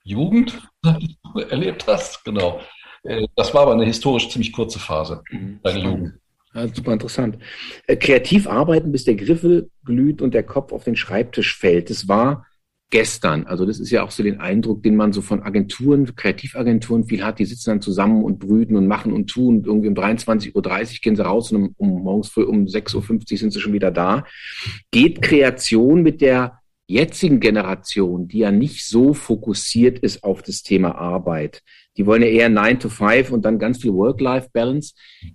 Jugend 0.03 0.61
erlebt 1.51 1.87
hast. 1.87 2.25
Genau. 2.25 2.61
Äh, 3.03 3.27
das 3.37 3.55
war 3.55 3.63
aber 3.63 3.73
eine 3.73 3.85
historisch 3.85 4.29
ziemlich 4.29 4.53
kurze 4.53 4.79
Phase, 4.79 5.23
mhm. 5.31 5.61
deine 5.63 5.79
Jugend. 5.81 6.15
Ja, 6.55 6.69
super 6.69 6.93
interessant. 6.93 7.39
Äh, 7.87 7.97
kreativ 7.97 8.47
arbeiten, 8.47 8.93
bis 8.93 9.05
der 9.05 9.17
Griffel 9.17 9.71
glüht 9.85 10.23
und 10.23 10.35
der 10.35 10.45
Kopf 10.45 10.73
auf 10.73 10.85
den 10.85 10.97
Schreibtisch 10.97 11.57
fällt. 11.59 11.91
Das 11.91 12.07
war 12.07 12.47
gestern. 12.91 13.45
Also 13.47 13.67
das 13.67 13.81
ist 13.81 13.91
ja 13.91 14.05
auch 14.05 14.13
so 14.13 14.23
den 14.23 14.39
Eindruck, 14.39 14.85
den 14.85 14.95
man 14.95 15.13
so 15.13 15.21
von 15.21 15.43
Agenturen, 15.43 16.15
Kreativagenturen 16.15 17.05
viel 17.07 17.25
hat. 17.25 17.41
Die 17.41 17.45
sitzen 17.45 17.71
dann 17.71 17.81
zusammen 17.81 18.23
und 18.23 18.39
brüten 18.39 18.77
und 18.77 18.87
machen 18.87 19.13
und 19.13 19.29
tun. 19.29 19.59
Und 19.59 19.67
irgendwie 19.67 19.89
um 19.89 19.95
23.30 19.95 20.55
Uhr 20.55 20.63
gehen 21.03 21.17
sie 21.17 21.25
raus 21.25 21.51
und 21.51 21.57
um, 21.63 21.75
um 21.77 22.03
morgens 22.05 22.29
früh 22.29 22.45
um 22.45 22.67
6.50 22.67 23.33
Uhr 23.33 23.39
sind 23.39 23.53
sie 23.53 23.61
schon 23.61 23.73
wieder 23.73 23.91
da. 23.91 24.25
Geht 24.93 25.23
Kreation 25.23 26.03
mit 26.03 26.21
der 26.21 26.61
jetzigen 26.87 27.41
Generation, 27.41 28.29
die 28.29 28.39
ja 28.39 28.51
nicht 28.51 28.87
so 28.87 29.15
fokussiert 29.15 29.99
ist 30.01 30.23
auf 30.23 30.43
das 30.43 30.63
Thema 30.63 30.95
Arbeit, 30.95 31.63
die 31.97 32.07
wollen 32.07 32.23
ja 32.23 32.29
eher 32.29 32.49
9 32.49 32.81
to 32.81 32.89
5 32.89 33.31
und 33.31 33.45
dann 33.45 33.59
ganz 33.59 33.81
viel 33.81 33.93
Work-Life-Balance. 33.93 34.95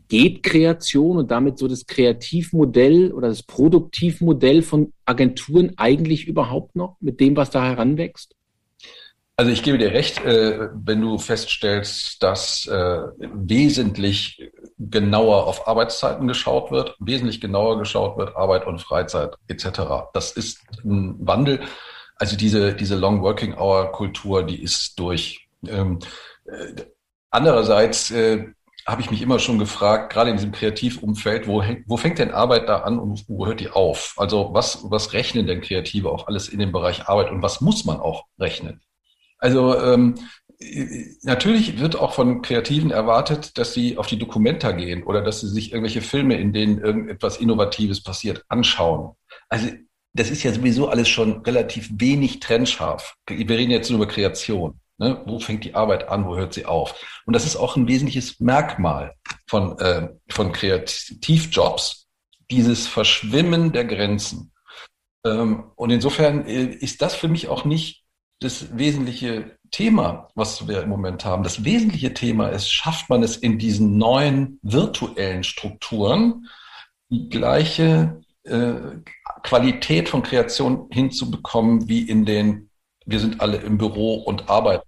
Geht 0.10 0.44
Kreation 0.44 1.18
und 1.18 1.32
damit 1.32 1.58
so 1.58 1.68
das 1.68 1.86
Kreativmodell 1.86 3.14
oder 3.14 3.30
das 3.30 3.44
Produktivmodell 3.44 4.62
von 4.62 4.92
Agenturen 5.06 5.72
eigentlich 5.78 6.28
überhaupt 6.28 6.76
noch 6.76 6.98
mit 7.00 7.20
dem, 7.22 7.38
was 7.38 7.50
da 7.50 7.64
heranwächst? 7.64 8.36
Also 9.38 9.52
ich 9.54 9.64
gebe 9.64 9.78
dir 9.78 9.94
recht, 9.94 10.24
äh, 10.26 10.68
wenn 10.74 11.00
du 11.00 11.18
feststellst, 11.18 12.22
dass 12.22 12.68
äh, 12.68 13.04
wesentlich 13.20 14.52
genauer 14.80 15.46
auf 15.46 15.68
Arbeitszeiten 15.68 16.28
geschaut 16.28 16.72
wird, 16.72 16.96
wesentlich 17.00 17.42
genauer 17.42 17.78
geschaut 17.78 18.18
wird, 18.18 18.36
Arbeit 18.36 18.66
und 18.66 18.82
Freizeit 18.82 19.36
etc. 19.48 19.82
Das 20.14 20.32
ist 20.32 20.62
ein 20.84 21.16
Wandel. 21.20 21.60
Also 22.16 22.38
diese, 22.38 22.74
diese 22.74 22.96
Long 22.96 23.22
Working 23.22 23.58
Hour 23.58 23.92
Kultur, 23.92 24.44
die 24.44 24.62
ist 24.62 24.98
durch. 25.00 25.48
Ähm, 25.68 26.00
äh, 26.46 26.84
andererseits 27.30 28.12
äh, 28.12 28.48
habe 28.86 29.02
ich 29.02 29.12
mich 29.12 29.22
immer 29.22 29.40
schon 29.40 29.60
gefragt, 29.60 30.12
gerade 30.14 30.32
in 30.32 30.38
diesem 30.38 30.52
Kreativumfeld, 30.52 31.48
wo, 31.48 31.64
wo 31.86 31.98
fängt 31.98 32.18
denn 32.18 32.32
Arbeit 32.32 32.68
da 32.68 32.80
an 32.80 33.00
und 33.00 33.26
wo 33.28 33.46
hört 33.46 33.60
die 33.60 33.70
auf? 33.70 34.16
Also 34.18 34.50
was, 34.54 34.90
was 34.90 35.14
rechnen 35.14 35.46
denn 35.46 35.62
Kreative 35.62 36.10
auch 36.10 36.28
alles 36.28 36.48
in 36.48 36.60
dem 36.60 36.72
Bereich 36.72 37.08
Arbeit 37.08 37.32
und 37.32 37.42
was 37.42 37.62
muss 37.62 37.86
man 37.86 38.00
auch 38.00 38.26
rechnen? 38.40 38.82
Also 39.38 39.78
ähm, 39.80 40.16
natürlich 41.22 41.80
wird 41.80 41.96
auch 41.96 42.14
von 42.14 42.42
Kreativen 42.42 42.92
erwartet, 42.92 43.58
dass 43.58 43.74
sie 43.74 43.98
auf 43.98 44.08
die 44.08 44.20
Dokumenta 44.20 44.72
gehen 44.72 45.04
oder 45.04 45.22
dass 45.22 45.40
sie 45.40 45.48
sich 45.48 45.72
irgendwelche 45.72 46.02
Filme, 46.02 46.38
in 46.38 46.52
denen 46.52 46.80
irgendetwas 46.80 47.38
Innovatives 47.38 48.04
passiert, 48.04 48.44
anschauen. 48.50 49.16
Also 49.48 49.70
das 50.14 50.30
ist 50.30 50.44
ja 50.44 50.52
sowieso 50.52 50.90
alles 50.90 51.08
schon 51.08 51.42
relativ 51.44 51.90
wenig 51.94 52.40
trennscharf. 52.40 53.16
Wir 53.28 53.58
reden 53.58 53.72
jetzt 53.72 53.90
nur 53.90 54.02
über 54.02 54.12
Kreation. 54.12 54.80
Ne? 54.98 55.22
Wo 55.26 55.40
fängt 55.40 55.64
die 55.64 55.76
Arbeit 55.76 56.10
an, 56.10 56.26
wo 56.26 56.36
hört 56.36 56.54
sie 56.54 56.66
auf? 56.66 56.94
Und 57.26 57.34
das 57.34 57.46
ist 57.46 57.56
auch 57.56 57.78
ein 57.78 57.88
wesentliches 57.88 58.40
Merkmal 58.42 59.16
von, 59.48 59.80
äh, 59.80 60.10
von 60.30 60.52
Kreativjobs, 60.52 62.08
dieses 62.52 62.88
Verschwimmen 62.88 63.72
der 63.72 63.86
Grenzen. 63.86 64.52
Ähm, 65.26 65.72
und 65.76 65.90
insofern 65.90 66.46
äh, 66.46 66.66
ist 66.66 67.02
das 67.02 67.16
für 67.16 67.30
mich 67.30 67.48
auch 67.48 67.64
nicht 67.64 68.04
das 68.42 68.78
wesentliche 68.78 69.58
Thema, 69.72 70.30
was 70.36 70.68
wir 70.68 70.84
im 70.84 70.90
Moment 70.90 71.26
haben. 71.26 71.44
Das 71.44 71.64
wesentliche 71.64 72.14
Thema 72.14 72.50
ist, 72.50 72.72
schafft 72.72 73.10
man 73.10 73.24
es 73.24 73.38
in 73.38 73.60
diesen 73.60 73.98
neuen 73.98 74.60
virtuellen 74.62 75.44
Strukturen, 75.44 76.48
die 77.10 77.30
gleiche 77.30 78.22
äh, 78.44 78.74
Qualität 79.44 80.10
von 80.10 80.24
Kreation 80.24 80.88
hinzubekommen 80.92 81.88
wie 81.88 82.02
in 82.02 82.26
den, 82.26 82.70
wir 83.06 83.20
sind 83.20 83.42
alle 83.42 83.58
im 83.58 83.78
Büro 83.78 84.16
und 84.16 84.50
arbeiten 84.50 84.88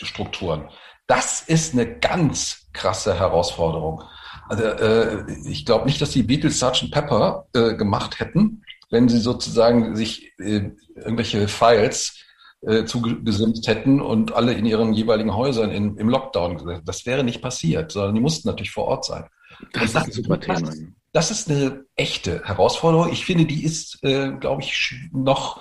Strukturen. 0.00 0.68
Das 1.06 1.42
ist 1.42 1.74
eine 1.74 1.98
ganz 1.98 2.68
krasse 2.72 3.18
Herausforderung. 3.18 4.02
Also 4.48 4.64
äh, 4.64 5.24
ich 5.46 5.64
glaube 5.64 5.86
nicht, 5.86 6.00
dass 6.00 6.10
die 6.10 6.22
Beatles 6.22 6.58
Sgt. 6.58 6.90
Pepper 6.90 7.46
äh, 7.54 7.74
gemacht 7.74 8.18
hätten, 8.20 8.62
wenn 8.90 9.08
sie 9.08 9.18
sozusagen 9.18 9.96
sich 9.96 10.32
äh, 10.38 10.70
irgendwelche 10.96 11.48
Files 11.48 12.18
äh, 12.66 12.84
zugesimst 12.84 13.66
hätten 13.66 14.00
und 14.00 14.34
alle 14.34 14.52
in 14.52 14.66
ihren 14.66 14.92
jeweiligen 14.92 15.34
Häusern 15.34 15.70
in, 15.70 15.96
im 15.96 16.08
Lockdown. 16.08 16.82
Das 16.84 17.06
wäre 17.06 17.24
nicht 17.24 17.42
passiert, 17.42 17.92
sondern 17.92 18.14
die 18.14 18.20
mussten 18.20 18.48
natürlich 18.48 18.70
vor 18.70 18.84
Ort 18.84 19.04
sein. 19.04 19.24
Das, 19.72 19.92
das 19.92 20.08
ist 20.08 20.18
ein 20.18 20.22
super 20.24 20.40
Thema. 20.40 20.60
Das, 20.60 20.78
das 21.12 21.30
ist 21.30 21.50
eine 21.50 21.84
echte 21.96 22.42
Herausforderung. 22.44 23.12
Ich 23.12 23.24
finde, 23.24 23.44
die 23.44 23.64
ist, 23.64 24.02
äh, 24.02 24.32
glaube 24.32 24.62
ich, 24.62 24.94
noch 25.12 25.60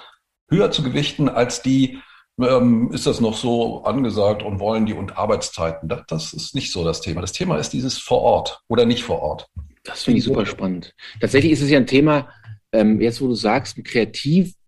höher 0.49 0.71
zu 0.71 0.83
gewichten 0.83 1.27
als 1.29 1.61
die, 1.61 1.99
ähm, 2.39 2.91
ist 2.91 3.07
das 3.07 3.19
noch 3.19 3.35
so 3.35 3.83
angesagt 3.83 4.43
und 4.43 4.59
wollen 4.59 4.85
die 4.85 4.93
und 4.93 5.17
Arbeitszeiten. 5.17 5.89
Das, 5.89 6.03
das 6.07 6.33
ist 6.33 6.55
nicht 6.55 6.71
so 6.71 6.83
das 6.83 7.01
Thema. 7.01 7.21
Das 7.21 7.31
Thema 7.31 7.57
ist 7.57 7.73
dieses 7.73 7.97
vor 7.97 8.21
Ort 8.21 8.61
oder 8.67 8.85
nicht 8.85 9.03
vor 9.03 9.21
Ort. 9.21 9.47
Das 9.83 10.03
finde 10.03 10.19
ich 10.19 10.25
super 10.25 10.45
spannend. 10.45 10.93
Tatsächlich 11.19 11.51
ist 11.51 11.61
es 11.61 11.69
ja 11.69 11.79
ein 11.79 11.87
Thema, 11.87 12.29
ähm, 12.71 13.01
jetzt 13.01 13.21
wo 13.21 13.27
du 13.27 13.35
sagst, 13.35 13.77
ein 13.77 13.83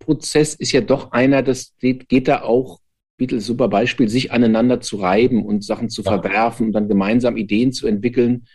Kreativprozess 0.03 0.55
ist 0.55 0.71
ja 0.71 0.81
doch 0.81 1.11
einer, 1.11 1.41
das 1.41 1.73
geht, 1.79 2.09
geht 2.09 2.27
da 2.27 2.41
auch, 2.41 2.79
Beatles 3.17 3.45
super 3.45 3.67
Beispiel, 3.67 4.09
sich 4.09 4.31
aneinander 4.31 4.81
zu 4.81 4.97
reiben 4.97 5.45
und 5.45 5.63
Sachen 5.63 5.89
zu 5.89 6.01
ja. 6.01 6.11
verwerfen 6.11 6.67
und 6.67 6.73
dann 6.73 6.87
gemeinsam 6.87 7.37
Ideen 7.37 7.71
zu 7.71 7.87
entwickeln 7.87 8.47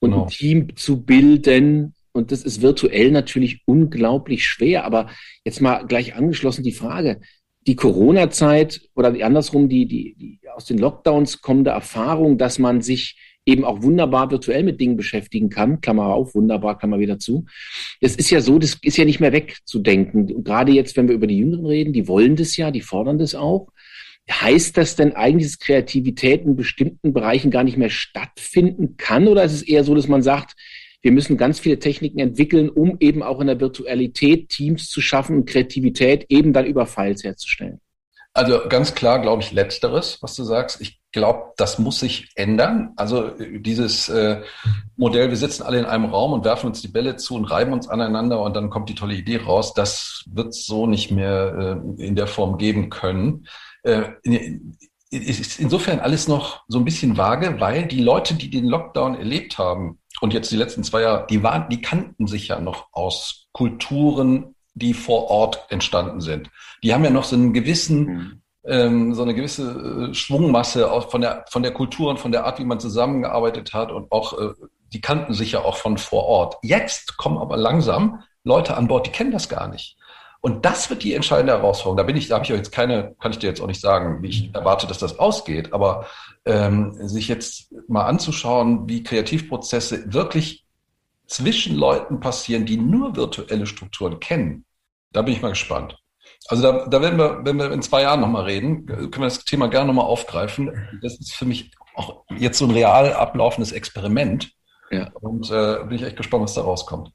und 0.00 0.10
genau. 0.10 0.24
ein 0.24 0.28
Team 0.28 0.76
zu 0.76 1.02
bilden. 1.02 1.94
Und 2.12 2.30
das 2.30 2.44
ist 2.44 2.60
virtuell 2.60 3.10
natürlich 3.10 3.62
unglaublich 3.64 4.44
schwer. 4.44 4.84
Aber 4.84 5.08
jetzt 5.44 5.62
mal 5.62 5.86
gleich 5.86 6.14
angeschlossen 6.14 6.62
die 6.62 6.72
Frage, 6.72 7.20
die 7.66 7.74
Corona-Zeit 7.74 8.82
oder 8.94 9.14
andersrum 9.24 9.70
die, 9.70 9.86
die, 9.86 10.14
die 10.14 10.40
aus 10.54 10.66
den 10.66 10.78
Lockdowns 10.78 11.40
kommende 11.40 11.70
Erfahrung, 11.70 12.36
dass 12.36 12.58
man 12.58 12.82
sich 12.82 13.18
eben 13.44 13.64
auch 13.64 13.82
wunderbar 13.82 14.30
virtuell 14.30 14.62
mit 14.62 14.80
Dingen 14.80 14.96
beschäftigen 14.96 15.50
kann, 15.50 15.80
Klammer 15.80 16.06
auf, 16.06 16.34
wunderbar, 16.34 16.78
Klammer 16.78 16.98
wieder 16.98 17.18
zu. 17.18 17.46
Das 18.00 18.14
ist 18.14 18.30
ja 18.30 18.40
so, 18.40 18.58
das 18.58 18.78
ist 18.82 18.96
ja 18.96 19.04
nicht 19.04 19.20
mehr 19.20 19.32
wegzudenken. 19.32 20.44
gerade 20.44 20.72
jetzt, 20.72 20.96
wenn 20.96 21.08
wir 21.08 21.14
über 21.14 21.26
die 21.26 21.38
Jüngeren 21.38 21.66
reden, 21.66 21.92
die 21.92 22.08
wollen 22.08 22.36
das 22.36 22.56
ja, 22.56 22.70
die 22.70 22.80
fordern 22.80 23.18
das 23.18 23.34
auch. 23.34 23.68
Heißt 24.30 24.76
das 24.76 24.94
denn 24.94 25.14
eigentlich, 25.14 25.50
dass 25.50 25.58
Kreativität 25.58 26.44
in 26.44 26.54
bestimmten 26.54 27.12
Bereichen 27.12 27.50
gar 27.50 27.64
nicht 27.64 27.76
mehr 27.76 27.90
stattfinden 27.90 28.96
kann? 28.96 29.26
Oder 29.26 29.42
ist 29.42 29.52
es 29.52 29.62
eher 29.62 29.82
so, 29.82 29.94
dass 29.94 30.06
man 30.06 30.22
sagt, 30.22 30.54
wir 31.02 31.10
müssen 31.10 31.36
ganz 31.36 31.58
viele 31.58 31.80
Techniken 31.80 32.20
entwickeln, 32.20 32.68
um 32.70 32.96
eben 33.00 33.24
auch 33.24 33.40
in 33.40 33.48
der 33.48 33.60
Virtualität 33.60 34.48
Teams 34.48 34.88
zu 34.88 35.00
schaffen 35.00 35.38
und 35.38 35.48
Kreativität 35.48 36.26
eben 36.28 36.52
dann 36.52 36.64
über 36.64 36.86
Files 36.86 37.24
herzustellen? 37.24 37.80
Also 38.32 38.60
ganz 38.68 38.94
klar, 38.94 39.20
glaube 39.20 39.42
ich, 39.42 39.52
letzteres, 39.52 40.18
was 40.22 40.36
du 40.36 40.44
sagst. 40.44 40.80
Ich 40.80 41.01
glaube, 41.12 41.52
das 41.56 41.78
muss 41.78 42.00
sich 42.00 42.30
ändern. 42.34 42.92
Also 42.96 43.30
dieses 43.38 44.08
äh, 44.08 44.42
Modell, 44.96 45.28
wir 45.28 45.36
sitzen 45.36 45.62
alle 45.62 45.78
in 45.78 45.84
einem 45.84 46.06
Raum 46.06 46.32
und 46.32 46.44
werfen 46.44 46.66
uns 46.66 46.82
die 46.82 46.88
Bälle 46.88 47.16
zu 47.16 47.34
und 47.34 47.44
reiben 47.44 47.72
uns 47.72 47.88
aneinander 47.88 48.40
und 48.40 48.54
dann 48.54 48.70
kommt 48.70 48.88
die 48.88 48.94
tolle 48.94 49.14
Idee 49.14 49.38
raus, 49.38 49.74
das 49.74 50.24
wird 50.30 50.54
so 50.54 50.86
nicht 50.86 51.10
mehr 51.10 51.80
äh, 51.98 52.04
in 52.04 52.16
der 52.16 52.26
Form 52.26 52.58
geben 52.58 52.90
können. 52.90 53.46
Äh, 53.82 54.04
ist 55.10 55.60
insofern 55.60 56.00
alles 56.00 56.26
noch 56.26 56.64
so 56.68 56.78
ein 56.78 56.86
bisschen 56.86 57.18
vage, 57.18 57.60
weil 57.60 57.86
die 57.86 58.00
Leute, 58.00 58.34
die 58.34 58.48
den 58.48 58.64
Lockdown 58.64 59.14
erlebt 59.14 59.58
haben 59.58 59.98
und 60.22 60.32
jetzt 60.32 60.50
die 60.50 60.56
letzten 60.56 60.84
zwei 60.84 61.02
Jahre, 61.02 61.26
die 61.28 61.42
waren, 61.42 61.68
die 61.68 61.82
kannten 61.82 62.26
sich 62.26 62.48
ja 62.48 62.60
noch 62.60 62.86
aus 62.92 63.48
Kulturen, 63.52 64.54
die 64.74 64.94
vor 64.94 65.30
Ort 65.30 65.66
entstanden 65.68 66.20
sind. 66.20 66.50
Die 66.82 66.94
haben 66.94 67.04
ja 67.04 67.10
noch 67.10 67.24
so 67.24 67.36
einen 67.36 67.52
gewissen, 67.52 68.04
mhm. 68.04 68.41
Ähm, 68.64 69.14
so 69.14 69.22
eine 69.22 69.34
gewisse 69.34 70.10
äh, 70.10 70.14
Schwungmasse 70.14 70.90
auch 70.90 71.10
von 71.10 71.20
der 71.20 71.44
von 71.50 71.62
der 71.62 71.72
Kultur 71.72 72.10
und 72.10 72.20
von 72.20 72.32
der 72.32 72.44
Art, 72.44 72.58
wie 72.58 72.64
man 72.64 72.80
zusammengearbeitet 72.80 73.74
hat 73.74 73.90
und 73.90 74.10
auch 74.12 74.38
äh, 74.38 74.52
die 74.92 75.00
kannten 75.00 75.34
sich 75.34 75.52
ja 75.52 75.60
auch 75.60 75.76
von 75.76 75.98
vor 75.98 76.24
Ort. 76.24 76.56
Jetzt 76.62 77.16
kommen 77.16 77.38
aber 77.38 77.56
langsam 77.56 78.22
Leute 78.44 78.76
an 78.76 78.88
Bord, 78.88 79.06
die 79.06 79.10
kennen 79.10 79.32
das 79.32 79.48
gar 79.48 79.68
nicht. 79.68 79.96
Und 80.40 80.64
das 80.64 80.90
wird 80.90 81.04
die 81.04 81.14
entscheidende 81.14 81.52
Herausforderung. 81.52 81.96
Da 81.96 82.02
bin 82.02 82.16
ich, 82.16 82.26
da 82.26 82.34
habe 82.34 82.44
ich 82.44 82.50
jetzt 82.50 82.72
keine, 82.72 83.14
kann 83.20 83.30
ich 83.30 83.38
dir 83.38 83.46
jetzt 83.46 83.60
auch 83.60 83.68
nicht 83.68 83.80
sagen, 83.80 84.22
wie 84.22 84.28
ich 84.28 84.48
mhm. 84.48 84.54
erwarte, 84.54 84.88
dass 84.88 84.98
das 84.98 85.18
ausgeht. 85.20 85.72
Aber 85.72 86.06
ähm, 86.44 86.92
sich 87.08 87.28
jetzt 87.28 87.72
mal 87.88 88.06
anzuschauen, 88.06 88.88
wie 88.88 89.04
Kreativprozesse 89.04 90.12
wirklich 90.12 90.64
zwischen 91.28 91.76
Leuten 91.76 92.18
passieren, 92.18 92.66
die 92.66 92.76
nur 92.76 93.14
virtuelle 93.14 93.66
Strukturen 93.66 94.18
kennen, 94.18 94.64
da 95.12 95.22
bin 95.22 95.32
ich 95.32 95.42
mal 95.42 95.50
gespannt. 95.50 96.01
Also 96.48 96.62
da, 96.62 96.86
da 96.86 97.00
werden 97.00 97.18
wir, 97.18 97.40
wenn 97.44 97.56
wir 97.56 97.70
in 97.72 97.82
zwei 97.82 98.02
Jahren 98.02 98.20
nochmal 98.20 98.44
reden, 98.44 98.86
können 98.86 99.12
wir 99.12 99.24
das 99.24 99.44
Thema 99.44 99.68
gerne 99.68 99.86
nochmal 99.86 100.06
aufgreifen. 100.06 100.70
Das 101.00 101.18
ist 101.18 101.34
für 101.34 101.44
mich 101.44 101.70
auch 101.94 102.24
jetzt 102.36 102.58
so 102.58 102.66
ein 102.66 102.70
real 102.70 103.12
ablaufendes 103.12 103.72
Experiment. 103.72 104.52
Ja. 104.90 105.10
Und 105.20 105.50
äh, 105.50 105.84
bin 105.84 105.96
ich 105.96 106.02
echt 106.02 106.16
gespannt, 106.16 106.44
was 106.44 106.54
da 106.54 106.62
rauskommt. 106.62 107.10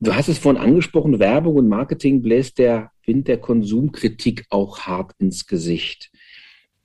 Du 0.00 0.14
hast 0.14 0.28
es 0.28 0.38
vorhin 0.38 0.60
angesprochen, 0.60 1.18
Werbung 1.18 1.56
und 1.56 1.68
Marketing 1.68 2.22
bläst 2.22 2.58
der 2.58 2.90
Wind 3.04 3.26
der 3.26 3.38
Konsumkritik 3.38 4.44
auch 4.50 4.80
hart 4.80 5.12
ins 5.18 5.46
Gesicht. 5.46 6.10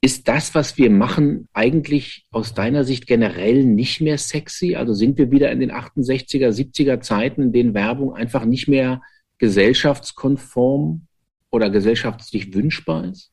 Ist 0.01 0.27
das, 0.27 0.55
was 0.55 0.77
wir 0.77 0.89
machen, 0.89 1.47
eigentlich 1.53 2.25
aus 2.31 2.53
deiner 2.53 2.83
Sicht 2.83 3.07
generell 3.07 3.63
nicht 3.63 4.01
mehr 4.01 4.17
sexy? 4.17 4.75
Also 4.75 4.93
sind 4.93 5.17
wir 5.17 5.31
wieder 5.31 5.51
in 5.51 5.59
den 5.59 5.71
68er, 5.71 6.49
70er 6.49 6.99
Zeiten, 7.01 7.41
in 7.41 7.53
denen 7.53 7.73
Werbung 7.73 8.13
einfach 8.13 8.45
nicht 8.45 8.67
mehr 8.67 9.01
gesellschaftskonform 9.37 11.07
oder 11.53 11.69
gesellschaftlich 11.69 12.53
wünschbar 12.53 13.05
ist? 13.05 13.31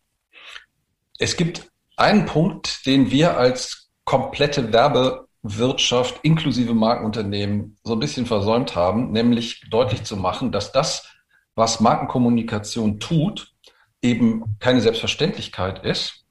Es 1.18 1.36
gibt 1.36 1.68
einen 1.96 2.26
Punkt, 2.26 2.86
den 2.86 3.10
wir 3.10 3.36
als 3.36 3.90
komplette 4.04 4.72
Werbe 4.72 5.26
Wirtschaft 5.42 6.20
inklusive 6.22 6.74
Markenunternehmen 6.74 7.78
so 7.82 7.94
ein 7.94 7.98
bisschen 7.98 8.26
versäumt 8.26 8.76
haben, 8.76 9.10
nämlich 9.10 9.64
deutlich 9.70 10.04
zu 10.04 10.18
machen, 10.18 10.52
dass 10.52 10.70
das, 10.70 11.08
was 11.54 11.80
Markenkommunikation 11.80 13.00
tut, 13.00 13.54
eben 14.02 14.56
keine 14.58 14.82
Selbstverständlichkeit 14.82 15.84
ist, 15.84 16.24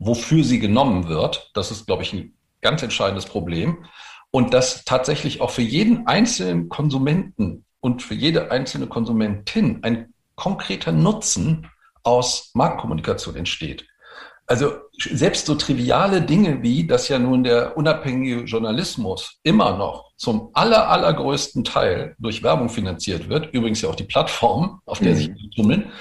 wofür 0.00 0.42
sie 0.42 0.58
genommen 0.58 1.08
wird. 1.08 1.52
Das 1.54 1.70
ist, 1.70 1.86
glaube 1.86 2.02
ich, 2.02 2.12
ein 2.12 2.34
ganz 2.62 2.82
entscheidendes 2.82 3.26
Problem. 3.26 3.84
Und 4.32 4.54
dass 4.54 4.84
tatsächlich 4.84 5.40
auch 5.40 5.50
für 5.50 5.62
jeden 5.62 6.08
einzelnen 6.08 6.68
Konsumenten 6.68 7.64
und 7.80 8.02
für 8.02 8.14
jede 8.14 8.50
einzelne 8.50 8.88
Konsumentin 8.88 9.84
ein 9.84 10.12
konkreter 10.38 10.92
Nutzen 10.92 11.68
aus 12.02 12.50
Markenkommunikation 12.54 13.36
entsteht. 13.36 13.86
Also 14.46 14.76
selbst 14.96 15.44
so 15.44 15.56
triviale 15.56 16.22
Dinge 16.22 16.62
wie, 16.62 16.86
dass 16.86 17.08
ja 17.08 17.18
nun 17.18 17.44
der 17.44 17.76
unabhängige 17.76 18.44
Journalismus 18.44 19.38
immer 19.42 19.76
noch 19.76 20.12
zum 20.16 20.50
aller, 20.54 20.88
allergrößten 20.88 21.64
Teil 21.64 22.14
durch 22.18 22.42
Werbung 22.42 22.70
finanziert 22.70 23.28
wird, 23.28 23.52
übrigens 23.52 23.82
ja 23.82 23.90
auch 23.90 23.94
die 23.94 24.04
Plattform, 24.04 24.80
auf 24.86 25.00
der 25.00 25.12
mhm. 25.12 25.16
sich 25.16 25.28
die 25.34 25.50
tummeln, 25.50 25.92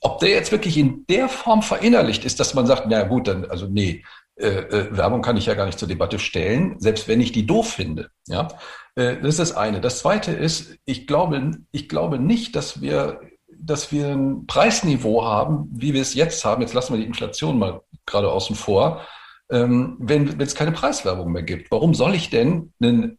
ob 0.00 0.18
der 0.18 0.30
jetzt 0.30 0.50
wirklich 0.50 0.76
in 0.76 1.06
der 1.08 1.28
Form 1.28 1.62
verinnerlicht 1.62 2.24
ist, 2.24 2.40
dass 2.40 2.54
man 2.54 2.66
sagt, 2.66 2.86
na 2.88 3.04
gut, 3.04 3.28
dann, 3.28 3.44
also 3.44 3.68
nee, 3.68 4.02
äh, 4.34 4.48
äh, 4.48 4.96
Werbung 4.96 5.22
kann 5.22 5.36
ich 5.36 5.46
ja 5.46 5.54
gar 5.54 5.66
nicht 5.66 5.78
zur 5.78 5.86
Debatte 5.86 6.18
stellen, 6.18 6.80
selbst 6.80 7.06
wenn 7.06 7.20
ich 7.20 7.30
die 7.30 7.46
doof 7.46 7.74
finde. 7.74 8.10
Ja, 8.26 8.48
äh, 8.96 9.18
das 9.18 9.28
ist 9.28 9.38
das 9.38 9.56
eine. 9.56 9.80
Das 9.80 10.00
zweite 10.00 10.32
ist, 10.32 10.76
ich 10.84 11.06
glaube, 11.06 11.58
ich 11.70 11.88
glaube 11.88 12.18
nicht, 12.18 12.56
dass 12.56 12.80
wir 12.80 13.20
dass 13.64 13.92
wir 13.92 14.08
ein 14.08 14.46
Preisniveau 14.46 15.24
haben, 15.24 15.68
wie 15.72 15.94
wir 15.94 16.02
es 16.02 16.14
jetzt 16.14 16.44
haben, 16.44 16.62
jetzt 16.62 16.74
lassen 16.74 16.94
wir 16.94 17.00
die 17.00 17.06
Inflation 17.06 17.58
mal 17.58 17.80
gerade 18.06 18.30
außen 18.30 18.56
vor, 18.56 19.06
ähm, 19.50 19.96
wenn 19.98 20.40
es 20.40 20.54
keine 20.54 20.72
Preiswerbung 20.72 21.32
mehr 21.32 21.42
gibt. 21.42 21.70
Warum 21.70 21.94
soll 21.94 22.14
ich 22.14 22.30
denn 22.30 22.72
einen 22.82 23.18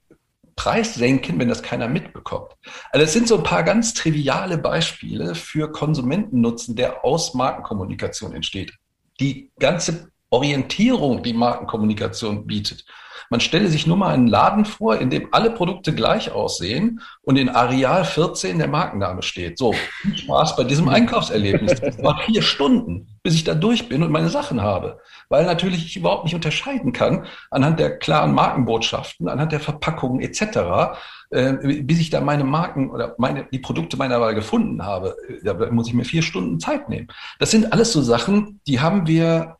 Preis 0.56 0.96
senken, 0.96 1.40
wenn 1.40 1.48
das 1.48 1.64
keiner 1.64 1.88
mitbekommt? 1.88 2.52
Also 2.92 3.06
es 3.06 3.14
sind 3.14 3.28
so 3.28 3.38
ein 3.38 3.44
paar 3.44 3.64
ganz 3.64 3.94
triviale 3.94 4.58
Beispiele 4.58 5.36
für 5.36 5.72
Konsumentennutzen, 5.72 6.76
der 6.76 7.06
aus 7.06 7.34
Markenkommunikation 7.34 8.34
entsteht. 8.34 8.74
Die 9.20 9.52
ganze 9.60 10.10
Orientierung, 10.30 11.24
die 11.24 11.34
Markenkommunikation 11.34 12.46
bietet, 12.48 12.86
man 13.34 13.40
stelle 13.40 13.68
sich 13.68 13.88
nur 13.88 13.98
mal 13.98 14.14
einen 14.14 14.28
Laden 14.28 14.64
vor, 14.64 14.98
in 14.98 15.10
dem 15.10 15.30
alle 15.32 15.50
Produkte 15.50 15.96
gleich 15.96 16.32
aussehen 16.32 17.02
und 17.24 17.36
in 17.36 17.50
Areal 17.50 18.06
14 18.06 18.60
der 18.60 18.68
Markenname 18.68 19.24
steht. 19.24 19.58
So, 19.58 19.74
Spaß 20.16 20.56
bei 20.56 20.64
diesem 20.66 20.88
Einkaufserlebnis. 20.88 21.82
Das 21.82 21.98
war 22.04 22.22
vier 22.28 22.44
Stunden, 22.44 23.08
bis 23.24 23.34
ich 23.34 23.44
da 23.44 23.56
durch 23.56 23.90
bin 23.90 24.04
und 24.04 24.12
meine 24.12 24.30
Sachen 24.30 24.62
habe. 24.62 25.00
Weil 25.30 25.48
natürlich 25.48 25.84
ich 25.84 25.98
überhaupt 25.98 26.26
nicht 26.26 26.36
unterscheiden 26.36 26.94
kann 26.94 27.26
anhand 27.50 27.80
der 27.80 27.98
klaren 27.98 28.36
Markenbotschaften, 28.36 29.28
anhand 29.28 29.52
der 29.52 29.62
Verpackungen 29.62 30.22
etc., 30.22 30.96
äh, 31.32 31.82
bis 31.82 32.02
ich 32.02 32.12
da 32.12 32.22
meine 32.22 32.44
Marken 32.44 32.92
oder 32.92 33.16
meine, 33.18 33.48
die 33.52 33.58
Produkte 33.58 33.98
meiner 33.98 34.22
Wahl 34.22 34.36
gefunden 34.36 34.86
habe. 34.86 35.16
Da 35.44 35.56
muss 35.72 35.88
ich 35.88 35.96
mir 35.96 36.06
vier 36.06 36.22
Stunden 36.22 36.60
Zeit 36.60 36.88
nehmen. 36.88 37.08
Das 37.40 37.50
sind 37.50 37.74
alles 37.74 37.94
so 37.94 38.04
Sachen, 38.04 38.62
die 38.68 38.80
haben 38.80 39.08
wir 39.08 39.58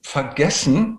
vergessen 0.00 0.98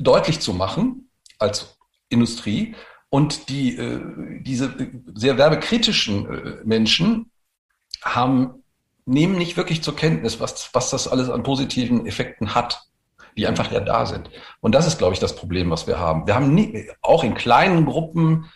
deutlich 0.00 0.40
zu 0.40 0.52
machen 0.52 1.02
als 1.38 1.76
Industrie. 2.08 2.74
Und 3.10 3.48
die, 3.48 3.76
äh, 3.76 4.00
diese 4.42 4.74
sehr 5.14 5.38
werbekritischen 5.38 6.26
äh, 6.26 6.56
Menschen 6.64 7.30
haben, 8.02 8.64
nehmen 9.06 9.36
nicht 9.36 9.56
wirklich 9.56 9.82
zur 9.82 9.94
Kenntnis, 9.94 10.40
was, 10.40 10.70
was 10.72 10.90
das 10.90 11.06
alles 11.06 11.30
an 11.30 11.42
positiven 11.42 12.06
Effekten 12.06 12.54
hat. 12.54 12.82
die 13.36 13.46
einfach 13.46 13.72
ja 13.72 13.80
da 13.80 14.06
sind. 14.06 14.30
Und 14.60 14.74
das 14.74 14.86
ist, 14.86 14.98
glaube 14.98 15.14
ich, 15.14 15.20
das 15.20 15.34
Problem, 15.34 15.70
was 15.70 15.86
wir 15.86 15.98
haben. 15.98 16.26
Wir 16.26 16.34
haben 16.34 16.54
nie, 16.54 16.88
auch 17.02 17.24
in 17.24 17.34
kleinen 17.34 17.84
Gruppen, 17.84 18.50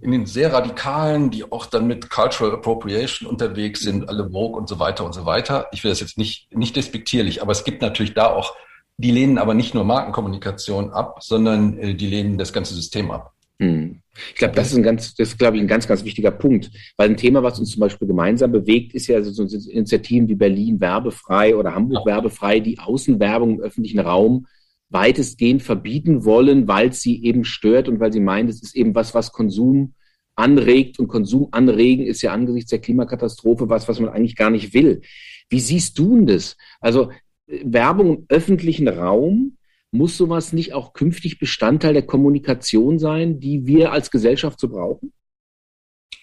in 0.00 0.12
den 0.12 0.26
sehr 0.26 0.52
radikalen, 0.52 1.30
die 1.30 1.50
auch 1.50 1.66
dann 1.66 1.86
mit 1.86 2.08
Cultural 2.08 2.54
Appropriation 2.54 3.28
unterwegs 3.28 3.80
sind, 3.80 4.08
alle 4.08 4.30
Vogue 4.30 4.56
und 4.56 4.68
so 4.68 4.78
weiter 4.78 5.04
und 5.04 5.12
so 5.12 5.26
weiter. 5.26 5.66
Ich 5.72 5.82
will 5.82 5.90
das 5.90 6.00
jetzt 6.00 6.18
nicht, 6.18 6.54
nicht 6.54 6.76
despektierlich, 6.76 7.42
aber 7.42 7.52
es 7.52 7.64
gibt 7.64 7.82
natürlich 7.82 8.14
da 8.14 8.26
auch, 8.26 8.54
die 9.02 9.10
lehnen 9.10 9.38
aber 9.38 9.54
nicht 9.54 9.74
nur 9.74 9.84
Markenkommunikation 9.84 10.90
ab, 10.90 11.18
sondern 11.20 11.76
äh, 11.78 11.94
die 11.94 12.06
lehnen 12.06 12.38
das 12.38 12.52
ganze 12.52 12.74
System 12.74 13.10
ab. 13.10 13.32
Hm. 13.58 14.00
Ich 14.28 14.34
glaube, 14.36 14.54
das 14.54 14.70
ist 14.70 14.76
ein 14.76 14.82
ganz, 14.82 15.14
das 15.14 15.30
ist, 15.30 15.38
glaube 15.38 15.56
ich, 15.56 15.62
ein 15.62 15.68
ganz, 15.68 15.88
ganz 15.88 16.04
wichtiger 16.04 16.30
Punkt. 16.30 16.70
Weil 16.96 17.10
ein 17.10 17.16
Thema, 17.16 17.42
was 17.42 17.58
uns 17.58 17.70
zum 17.70 17.80
Beispiel 17.80 18.06
gemeinsam 18.06 18.52
bewegt, 18.52 18.94
ist 18.94 19.06
ja 19.06 19.22
so 19.22 19.42
Initiativen 19.42 20.28
wie 20.28 20.34
Berlin 20.34 20.80
werbefrei 20.80 21.56
oder 21.56 21.74
Hamburg 21.74 22.06
werbefrei, 22.06 22.60
die 22.60 22.78
Außenwerbung 22.78 23.56
im 23.56 23.60
öffentlichen 23.60 24.00
Raum 24.00 24.46
weitestgehend 24.90 25.62
verbieten 25.62 26.24
wollen, 26.24 26.68
weil 26.68 26.92
sie 26.92 27.24
eben 27.24 27.44
stört 27.44 27.88
und 27.88 27.98
weil 27.98 28.12
sie 28.12 28.20
meint, 28.20 28.50
es 28.50 28.62
ist 28.62 28.76
eben 28.76 28.94
was, 28.94 29.14
was 29.14 29.32
Konsum 29.32 29.94
anregt 30.34 30.98
und 30.98 31.08
Konsum 31.08 31.48
anregen 31.50 32.06
ist 32.06 32.22
ja 32.22 32.32
angesichts 32.32 32.70
der 32.70 32.80
Klimakatastrophe 32.80 33.68
was, 33.68 33.88
was 33.88 34.00
man 34.00 34.10
eigentlich 34.10 34.36
gar 34.36 34.50
nicht 34.50 34.74
will. 34.74 35.02
Wie 35.48 35.60
siehst 35.60 35.98
du 35.98 36.16
denn 36.16 36.26
das? 36.26 36.56
Also 36.80 37.10
Werbung 37.46 38.18
im 38.18 38.26
öffentlichen 38.28 38.88
Raum, 38.88 39.58
muss 39.90 40.16
sowas 40.16 40.52
nicht 40.52 40.72
auch 40.72 40.94
künftig 40.94 41.38
Bestandteil 41.38 41.92
der 41.92 42.06
Kommunikation 42.06 42.98
sein, 42.98 43.40
die 43.40 43.66
wir 43.66 43.92
als 43.92 44.10
Gesellschaft 44.10 44.58
so 44.58 44.68
brauchen? 44.68 45.12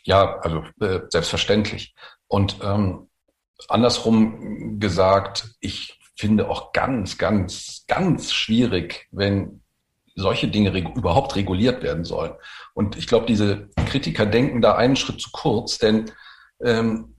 Ja, 0.04 0.40
also 0.40 0.64
äh, 0.82 1.02
selbstverständlich. 1.10 1.94
Und 2.28 2.58
ähm, 2.64 3.10
andersrum 3.68 4.80
gesagt, 4.80 5.56
ich 5.60 6.00
finde 6.16 6.50
auch 6.50 6.74
ganz, 6.74 7.18
ganz, 7.18 7.86
ganz 7.88 8.34
schwierig, 8.34 9.08
wenn 9.12 9.62
solche 10.16 10.48
Dinge 10.48 10.74
reg 10.74 10.90
überhaupt 10.96 11.36
reguliert 11.36 11.84
werden 11.84 12.04
sollen. 12.04 12.34
Und 12.74 12.98
ich 12.98 13.08
glaube, 13.08 13.26
diese 13.26 13.70
Kritiker 13.88 14.26
denken 14.26 14.62
da 14.62 14.76
einen 14.76 14.96
Schritt 14.96 15.22
zu 15.22 15.30
kurz, 15.32 15.78
denn 15.78 16.12
ähm, 16.62 17.16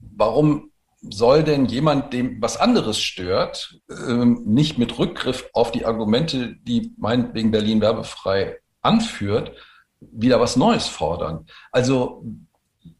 warum 0.00 0.72
soll 1.00 1.44
denn 1.44 1.66
jemand, 1.66 2.12
dem 2.12 2.40
was 2.42 2.56
anderes 2.56 3.00
stört, 3.00 3.78
ähm, 3.88 4.42
nicht 4.44 4.78
mit 4.78 4.98
Rückgriff 4.98 5.48
auf 5.52 5.70
die 5.70 5.86
Argumente, 5.86 6.56
die 6.62 6.92
meinetwegen 6.96 7.50
Berlin 7.50 7.80
werbefrei 7.80 8.58
anführt, 8.82 9.52
wieder 10.00 10.40
was 10.40 10.56
Neues 10.56 10.88
fordern? 10.88 11.46
Also 11.72 12.24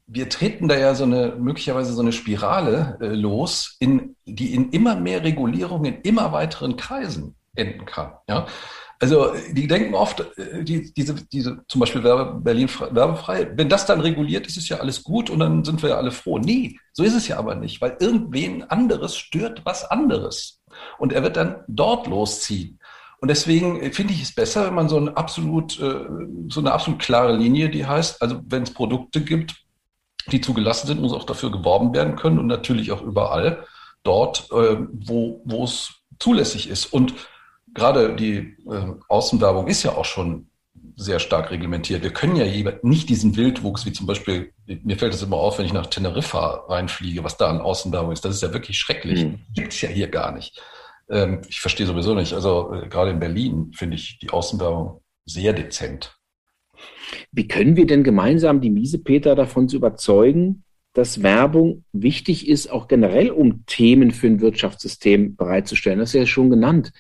wir 0.06 0.28
treten 0.28 0.68
da 0.68 0.76
ja 0.76 0.94
so 0.94 1.04
eine 1.04 1.36
möglicherweise 1.38 1.92
so 1.92 2.00
eine 2.00 2.12
Spirale 2.12 2.98
äh, 3.00 3.08
los, 3.08 3.76
in, 3.78 4.16
die 4.24 4.54
in 4.54 4.70
immer 4.70 4.96
mehr 4.96 5.22
Regulierung 5.22 5.84
in 5.84 6.00
immer 6.00 6.32
weiteren 6.32 6.76
Kreisen 6.76 7.34
enden 7.54 7.84
kann. 7.84 8.12
Ja? 8.28 8.46
Also 9.00 9.32
die 9.52 9.68
denken 9.68 9.94
oft, 9.94 10.20
äh, 10.38 10.64
die, 10.64 10.92
diese, 10.92 11.14
diese 11.14 11.60
zum 11.68 11.80
Beispiel 11.80 12.02
Werbe, 12.02 12.40
Berlin 12.40 12.68
werbefrei, 12.90 13.50
wenn 13.54 13.68
das 13.68 13.86
dann 13.86 14.00
reguliert 14.00 14.46
ist, 14.46 14.56
ist 14.56 14.68
ja 14.68 14.78
alles 14.78 15.04
gut 15.04 15.30
und 15.30 15.38
dann 15.38 15.64
sind 15.64 15.82
wir 15.82 15.90
ja 15.90 15.96
alle 15.96 16.10
froh. 16.10 16.38
Nee, 16.38 16.78
so 16.92 17.04
ist 17.04 17.14
es 17.14 17.28
ja 17.28 17.38
aber 17.38 17.54
nicht, 17.54 17.80
weil 17.80 17.96
irgendwen 18.00 18.64
anderes 18.64 19.16
stört 19.16 19.64
was 19.64 19.84
anderes. 19.84 20.60
Und 20.98 21.12
er 21.12 21.22
wird 21.22 21.36
dann 21.36 21.64
dort 21.68 22.06
losziehen. 22.06 22.78
Und 23.20 23.28
deswegen 23.28 23.92
finde 23.92 24.14
ich 24.14 24.22
es 24.22 24.34
besser, 24.34 24.66
wenn 24.66 24.74
man 24.74 24.88
so 24.88 24.96
eine 24.96 25.16
absolut, 25.16 25.78
äh, 25.80 26.06
so 26.48 26.60
eine 26.60 26.72
absolut 26.72 27.00
klare 27.00 27.36
Linie, 27.36 27.68
die 27.68 27.86
heißt, 27.86 28.22
also 28.22 28.40
wenn 28.46 28.62
es 28.62 28.72
Produkte 28.72 29.20
gibt, 29.20 29.54
die 30.30 30.40
zugelassen 30.40 30.86
sind, 30.86 31.00
muss 31.00 31.12
auch 31.12 31.24
dafür 31.24 31.50
geworben 31.50 31.92
werden 31.94 32.16
können 32.16 32.38
und 32.38 32.46
natürlich 32.46 32.92
auch 32.92 33.02
überall 33.02 33.64
dort, 34.02 34.48
äh, 34.52 34.76
wo, 34.92 35.40
wo 35.44 35.64
es 35.64 35.94
zulässig 36.18 36.68
ist. 36.68 36.86
Und 36.86 37.14
gerade 37.74 38.16
die 38.16 38.56
äh, 38.70 38.94
Außenwerbung 39.08 39.66
ist 39.66 39.82
ja 39.82 39.92
auch 39.92 40.04
schon 40.04 40.48
sehr 40.96 41.20
stark 41.20 41.52
reglementiert. 41.52 42.02
Wir 42.02 42.12
können 42.12 42.34
ja 42.34 42.72
nicht 42.82 43.08
diesen 43.08 43.36
Wildwuchs, 43.36 43.86
wie 43.86 43.92
zum 43.92 44.06
Beispiel, 44.06 44.52
mir 44.66 44.98
fällt 44.98 45.14
es 45.14 45.22
immer 45.22 45.36
auf, 45.36 45.58
wenn 45.58 45.66
ich 45.66 45.72
nach 45.72 45.86
Teneriffa 45.86 46.64
reinfliege, 46.68 47.22
was 47.22 47.36
da 47.36 47.48
an 47.48 47.60
Außenwerbung 47.60 48.10
ist. 48.12 48.24
Das 48.24 48.34
ist 48.34 48.42
ja 48.42 48.52
wirklich 48.52 48.78
schrecklich. 48.78 49.24
Mhm. 49.24 49.38
Gibt 49.54 49.72
es 49.72 49.80
ja 49.80 49.88
hier 49.88 50.08
gar 50.08 50.32
nicht. 50.32 50.60
Ähm, 51.08 51.42
ich 51.48 51.60
verstehe 51.60 51.86
sowieso 51.86 52.14
nicht. 52.14 52.32
Also 52.32 52.72
äh, 52.72 52.88
gerade 52.88 53.12
in 53.12 53.20
Berlin 53.20 53.72
finde 53.74 53.96
ich 53.96 54.18
die 54.18 54.30
Außenwerbung 54.30 55.00
sehr 55.24 55.52
dezent. 55.52 56.16
Wie 57.30 57.46
können 57.46 57.76
wir 57.76 57.86
denn 57.86 58.02
gemeinsam 58.02 58.60
die 58.60 58.70
Miesepeter 58.70 59.34
davon 59.34 59.68
zu 59.68 59.76
überzeugen, 59.76 60.64
dass 60.94 61.22
Werbung 61.22 61.84
wichtig 61.92 62.48
ist, 62.48 62.70
auch 62.70 62.88
generell 62.88 63.30
um 63.30 63.64
Themen 63.66 64.10
für 64.10 64.26
ein 64.26 64.40
Wirtschaftssystem 64.40 65.36
bereitzustellen? 65.36 66.00
Das 66.00 66.10
ist 66.10 66.20
ja 66.20 66.26
schon 66.26 66.50
genannt. 66.50 66.92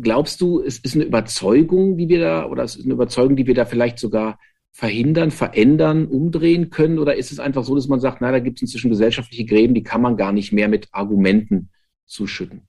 Glaubst 0.00 0.40
du, 0.40 0.62
es 0.62 0.78
ist 0.78 0.94
eine 0.94 1.04
Überzeugung, 1.04 1.96
die 1.96 2.08
wir 2.08 2.20
da, 2.20 2.46
oder 2.46 2.64
es 2.64 2.76
ist 2.76 2.84
eine 2.84 2.94
Überzeugung, 2.94 3.36
die 3.36 3.46
wir 3.46 3.54
da 3.54 3.66
vielleicht 3.66 3.98
sogar 3.98 4.38
verhindern, 4.72 5.30
verändern, 5.30 6.06
umdrehen 6.06 6.70
können? 6.70 6.98
Oder 6.98 7.16
ist 7.16 7.32
es 7.32 7.40
einfach 7.40 7.64
so, 7.64 7.74
dass 7.74 7.88
man 7.88 8.00
sagt, 8.00 8.20
na, 8.20 8.30
da 8.30 8.38
gibt 8.38 8.58
es 8.58 8.62
inzwischen 8.62 8.90
gesellschaftliche 8.90 9.44
Gräben, 9.44 9.74
die 9.74 9.82
kann 9.82 10.02
man 10.02 10.16
gar 10.16 10.32
nicht 10.32 10.52
mehr 10.52 10.68
mit 10.68 10.88
Argumenten 10.92 11.70
zuschütten? 12.06 12.68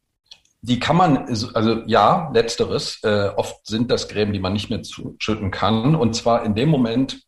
Die 0.61 0.79
kann 0.79 0.97
man, 0.97 1.17
also 1.53 1.83
ja, 1.85 2.31
letzteres. 2.33 2.99
Äh, 3.03 3.29
oft 3.35 3.65
sind 3.65 3.91
das 3.91 4.09
Gräben, 4.09 4.33
die 4.33 4.39
man 4.39 4.53
nicht 4.53 4.69
mehr 4.69 4.83
zuschütten 4.83 5.51
kann. 5.51 5.95
Und 5.95 6.15
zwar 6.15 6.43
in 6.43 6.55
dem 6.55 6.69
Moment, 6.69 7.21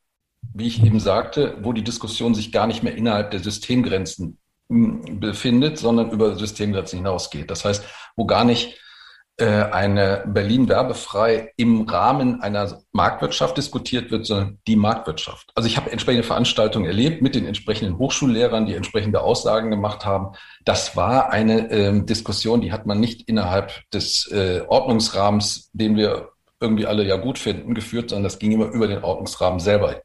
wie 0.54 0.68
ich 0.68 0.84
eben 0.84 1.00
sagte, 1.00 1.58
wo 1.62 1.74
die 1.74 1.84
Diskussion 1.84 2.34
sich 2.34 2.52
gar 2.52 2.68
nicht 2.68 2.84
mehr 2.84 2.96
innerhalb 2.96 3.32
der 3.32 3.39
Systemgrenzen 3.39 4.39
hm, 4.70 5.20
befindet, 5.20 5.78
sondern 5.78 6.12
über 6.12 6.36
Systemgrenzen 6.36 7.00
hinausgeht. 7.00 7.52
Das 7.52 7.65
heißt, 7.65 7.84
wo 8.15 8.26
gar 8.26 8.46
nicht 8.46 8.78
eine 9.45 10.23
Berlin 10.28 10.67
werbefrei 10.67 11.52
im 11.56 11.82
Rahmen 11.82 12.41
einer 12.41 12.82
Marktwirtschaft 12.91 13.58
diskutiert 13.58 14.12
wird, 14.12 14.25
sondern 14.25 14.60
die 14.67 14.75
Marktwirtschaft. 14.75 15.52
Also 15.56 15.67
ich 15.67 15.78
habe 15.78 15.91
entsprechende 15.91 16.25
Veranstaltungen 16.25 16.86
erlebt 16.86 17.21
mit 17.21 17.36
den 17.36 17.45
entsprechenden 17.45 17.97
Hochschullehrern, 17.97 18.65
die 18.65 18.75
entsprechende 18.75 19.21
Aussagen 19.21 19.69
gemacht 19.69 20.06
haben. 20.06 20.36
Das 20.65 20.95
war 20.95 21.32
eine 21.32 21.71
ähm, 21.71 22.06
Diskussion, 22.06 22.62
die 22.62 22.71
hat 22.71 22.86
man 22.86 22.99
nicht 22.99 23.28
innerhalb 23.30 23.71
des 23.91 24.30
äh, 24.32 24.62
Ordnungsrahmens, 24.67 25.69
den 25.73 25.95
wir 25.95 26.30
irgendwie 26.60 26.86
alle 26.86 27.06
ja 27.06 27.17
gut 27.17 27.39
finden, 27.39 27.73
geführt, 27.73 28.10
sondern 28.10 28.25
das 28.25 28.39
ging 28.39 28.52
immer 28.52 28.67
über 28.67 28.88
den 28.88 29.04
Ordnungsrahmen 29.04 29.60
selber. 29.60 30.02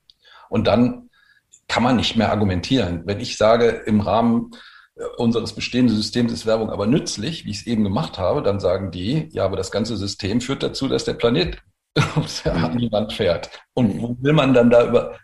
Und 0.48 0.66
dann 0.66 1.10
kann 1.68 1.82
man 1.82 1.96
nicht 1.96 2.16
mehr 2.16 2.30
argumentieren. 2.30 3.02
Wenn 3.06 3.20
ich 3.20 3.36
sage, 3.36 3.82
im 3.86 4.00
Rahmen 4.00 4.50
unseres 5.16 5.52
bestehenden 5.52 5.96
Systems 5.96 6.32
ist 6.32 6.46
Werbung 6.46 6.70
aber 6.70 6.86
nützlich, 6.86 7.44
wie 7.44 7.50
ich 7.50 7.58
es 7.58 7.66
eben 7.66 7.82
gemacht 7.82 8.18
habe, 8.18 8.42
dann 8.42 8.60
sagen 8.60 8.90
die, 8.90 9.28
ja, 9.32 9.44
aber 9.44 9.56
das 9.56 9.70
ganze 9.70 9.96
System 9.96 10.40
führt 10.40 10.62
dazu, 10.62 10.88
dass 10.88 11.04
der 11.04 11.14
Planet 11.14 11.58
an 12.44 12.78
die 12.78 12.90
Wand 12.90 13.12
fährt. 13.12 13.50
Und 13.74 14.00
wo 14.00 14.16
will 14.20 14.32
man 14.32 14.54
dann 14.54 14.70
da 14.70 14.86
über, 14.86 15.18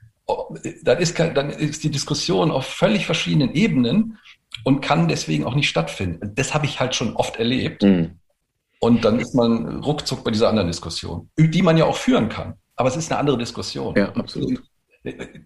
dann 0.83 0.99
ist, 0.99 1.19
dann 1.19 1.51
ist 1.51 1.85
die 1.85 1.91
Diskussion 1.91 2.51
auf 2.51 2.67
völlig 2.67 3.07
verschiedenen 3.07 3.55
Ebenen 3.55 4.19
und 4.65 4.81
kann 4.81 5.09
deswegen 5.09 5.45
auch 5.45 5.55
nicht 5.55 5.69
stattfinden. 5.69 6.33
Das 6.35 6.55
habe 6.55 6.67
ich 6.67 6.81
halt 6.81 6.95
schon 6.95 7.15
oft 7.17 7.37
erlebt. 7.37 7.83
Mhm. 7.83 8.19
Und 8.81 9.05
dann 9.05 9.21
ist 9.21 9.35
man 9.35 9.83
ruckzuck 9.83 10.25
bei 10.25 10.31
dieser 10.31 10.49
anderen 10.49 10.69
Diskussion, 10.69 11.29
die 11.39 11.63
man 11.63 11.77
ja 11.77 11.85
auch 11.85 11.97
führen 11.97 12.29
kann. 12.29 12.55
Aber 12.77 12.89
es 12.89 12.97
ist 12.97 13.11
eine 13.11 13.21
andere 13.21 13.37
Diskussion. 13.37 13.95
Ja, 13.95 14.11
absolut. 14.13 14.63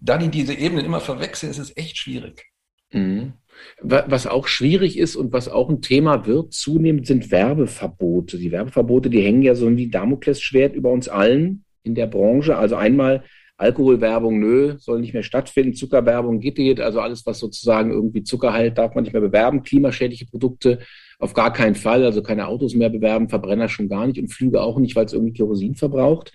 Da 0.01 0.17
die 0.17 0.29
diese 0.29 0.53
Ebenen 0.53 0.85
immer 0.85 1.01
verwechseln, 1.01 1.49
ist 1.51 1.57
es 1.57 1.75
echt 1.75 1.97
schwierig. 1.97 2.45
Mhm. 2.91 3.33
Was 3.81 4.27
auch 4.27 4.47
schwierig 4.47 4.97
ist 4.97 5.15
und 5.15 5.33
was 5.33 5.49
auch 5.49 5.69
ein 5.69 5.81
Thema 5.81 6.25
wird 6.25 6.53
zunehmend, 6.53 7.07
sind 7.07 7.31
Werbeverbote. 7.31 8.37
Die 8.37 8.51
Werbeverbote, 8.51 9.09
die 9.09 9.21
hängen 9.21 9.41
ja 9.41 9.55
so 9.55 9.75
wie 9.75 9.89
Damoklesschwert 9.89 10.75
über 10.75 10.91
uns 10.91 11.07
allen 11.07 11.63
in 11.83 11.95
der 11.95 12.07
Branche. 12.07 12.57
Also 12.57 12.75
einmal 12.75 13.23
Alkoholwerbung, 13.57 14.39
nö, 14.39 14.75
soll 14.79 14.99
nicht 14.99 15.13
mehr 15.13 15.23
stattfinden. 15.23 15.75
Zuckerwerbung 15.75 16.39
geht. 16.39 16.81
Also 16.81 16.99
alles, 16.99 17.25
was 17.25 17.39
sozusagen 17.39 17.91
irgendwie 17.91 18.23
Zucker 18.23 18.51
halt, 18.51 18.77
darf 18.77 18.95
man 18.95 19.03
nicht 19.03 19.13
mehr 19.13 19.21
bewerben. 19.21 19.63
Klimaschädliche 19.63 20.25
Produkte 20.25 20.79
auf 21.19 21.33
gar 21.33 21.53
keinen 21.53 21.75
Fall. 21.75 22.03
Also 22.03 22.21
keine 22.21 22.47
Autos 22.47 22.75
mehr 22.75 22.89
bewerben, 22.89 23.29
Verbrenner 23.29 23.69
schon 23.69 23.87
gar 23.87 24.07
nicht 24.07 24.19
und 24.19 24.27
Flüge 24.27 24.61
auch 24.61 24.77
nicht, 24.77 24.95
weil 24.95 25.05
es 25.05 25.13
irgendwie 25.13 25.33
Kerosin 25.33 25.75
verbraucht. 25.75 26.33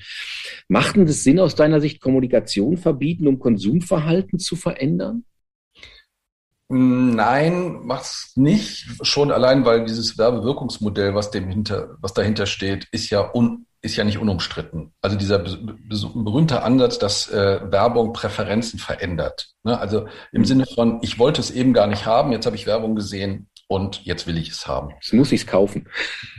Macht 0.69 0.97
denn 0.97 1.07
das 1.07 1.23
Sinn 1.23 1.41
aus 1.41 1.55
deiner 1.55 1.81
Sicht, 1.81 2.01
Kommunikation 2.01 2.79
verbieten, 2.79 3.27
um 3.29 3.39
Konsumverhalten 3.39 4.39
zu 4.39 4.57
verändern? 4.57 5.25
Nein, 6.73 7.81
macht's 7.83 8.33
nicht. 8.37 8.87
Schon 9.03 9.33
allein, 9.33 9.65
weil 9.65 9.85
dieses 9.85 10.17
Werbewirkungsmodell, 10.17 11.17
was 11.17 11.33
dem 11.33 11.49
hinter, 11.49 11.97
was 12.01 12.15
dahinter 12.15 12.47
steht, 12.47 12.87
ist 12.93 13.11
ja 13.11 13.29
un, 13.35 13.67
ist 13.83 13.97
ja 13.97 14.05
nicht 14.05 14.19
unumstritten. 14.19 14.93
Also 15.03 15.17
dieser 15.17 15.41
berühmte 15.41 16.63
Ansatz, 16.63 17.01
dass 17.01 17.29
äh, 17.29 17.61
Werbung 17.73 18.13
Präferenzen 18.13 18.79
verändert. 18.79 19.49
Ne? 19.65 19.81
Also 19.81 20.07
im 20.31 20.45
Sinne 20.45 20.65
von, 20.65 21.01
ich 21.03 21.19
wollte 21.19 21.41
es 21.41 21.51
eben 21.51 21.73
gar 21.73 21.89
nicht 21.89 22.07
haben, 22.07 22.31
jetzt 22.31 22.47
habe 22.47 22.55
ich 22.55 22.69
Werbung 22.69 22.95
gesehen 22.95 23.49
und 23.67 24.05
jetzt 24.05 24.29
will 24.29 24.39
ich 24.39 24.51
es 24.51 24.69
haben. 24.69 24.91
Jetzt 25.03 25.13
muss 25.13 25.33
ich 25.33 25.41
es 25.41 25.47
kaufen. 25.49 25.89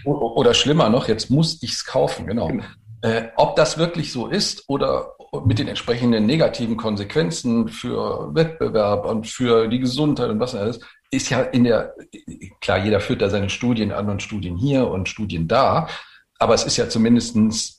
Oder 0.05 0.53
schlimmer 0.53 0.87
noch, 0.87 1.09
jetzt 1.09 1.29
muss 1.29 1.61
ich 1.61 1.73
es 1.73 1.85
kaufen, 1.85 2.25
genau. 2.25 2.47
genau. 2.47 2.63
Äh, 3.01 3.23
ob 3.35 3.57
das 3.57 3.77
wirklich 3.77 4.13
so 4.13 4.27
ist 4.27 4.63
oder 4.69 5.13
mit 5.45 5.59
den 5.59 5.67
entsprechenden 5.67 6.25
negativen 6.25 6.75
Konsequenzen 6.75 7.69
für 7.69 8.33
Wettbewerb 8.35 9.05
und 9.05 9.27
für 9.27 9.67
die 9.67 9.79
Gesundheit 9.79 10.29
und 10.29 10.39
was 10.39 10.55
alles, 10.55 10.79
ist 11.09 11.29
ja 11.29 11.41
in 11.41 11.63
der, 11.63 11.93
klar, 12.59 12.83
jeder 12.83 12.99
führt 12.99 13.21
da 13.21 13.29
seine 13.29 13.49
Studien 13.49 13.91
an 13.91 14.09
und 14.09 14.21
Studien 14.21 14.57
hier 14.57 14.87
und 14.87 15.09
Studien 15.09 15.47
da, 15.47 15.87
aber 16.39 16.53
es 16.53 16.63
ist 16.63 16.77
ja 16.77 16.89
zumindest 16.89 17.35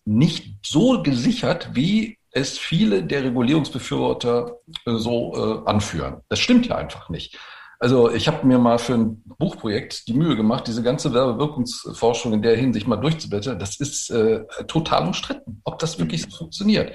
nicht 0.07 0.55
so 0.65 1.03
gesichert, 1.03 1.71
wie 1.75 2.19
es 2.31 2.59
viele 2.59 3.03
der 3.03 3.25
Regulierungsbefürworter 3.25 4.57
äh, 4.87 4.95
so 4.95 5.35
äh, 5.35 5.69
anführen. 5.69 6.23
Das 6.29 6.39
stimmt 6.39 6.67
ja 6.67 6.77
einfach 6.77 7.09
nicht. 7.11 7.39
Also 7.79 8.11
ich 8.13 8.29
habe 8.29 8.47
mir 8.47 8.59
mal 8.59 8.79
für 8.79 8.95
ein 8.95 9.23
Buchprojekt 9.39 10.07
die 10.07 10.15
Mühe 10.15 10.37
gemacht, 10.37 10.69
diese 10.69 10.85
ganze 10.85 11.13
Werbewirkungsforschung 11.13 12.33
in 12.33 12.41
der 12.41 12.57
Hinsicht 12.57 12.87
mal 12.87 12.97
durchzublättern. 12.97 13.59
Das 13.59 13.81
ist 13.81 14.09
äh, 14.11 14.45
total 14.69 15.09
umstritten, 15.09 15.61
ob 15.65 15.81
das 15.81 15.99
wirklich 15.99 16.23
so 16.23 16.31
funktioniert. 16.31 16.93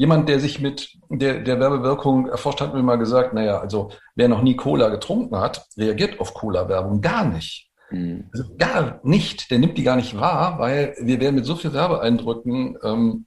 Jemand, 0.00 0.30
der 0.30 0.40
sich 0.40 0.60
mit 0.60 0.96
der, 1.10 1.40
der 1.40 1.60
Werbewirkung 1.60 2.26
erforscht 2.26 2.62
hat, 2.62 2.72
mir 2.72 2.82
mal 2.82 2.96
gesagt, 2.96 3.34
naja, 3.34 3.58
also 3.58 3.90
wer 4.14 4.28
noch 4.28 4.40
nie 4.40 4.56
Cola 4.56 4.88
getrunken 4.88 5.36
hat, 5.36 5.66
reagiert 5.76 6.20
auf 6.20 6.32
Cola-Werbung 6.32 7.02
gar 7.02 7.26
nicht. 7.26 7.68
Mhm. 7.90 8.30
Also 8.32 8.44
gar 8.56 9.00
nicht. 9.02 9.50
Der 9.50 9.58
nimmt 9.58 9.76
die 9.76 9.82
gar 9.82 9.96
nicht 9.96 10.18
wahr, 10.18 10.58
weil 10.58 10.96
wir 11.02 11.20
werden 11.20 11.34
mit 11.34 11.44
so 11.44 11.54
viel 11.54 11.74
Werbeeindrücken 11.74 12.78
ähm, 12.82 13.26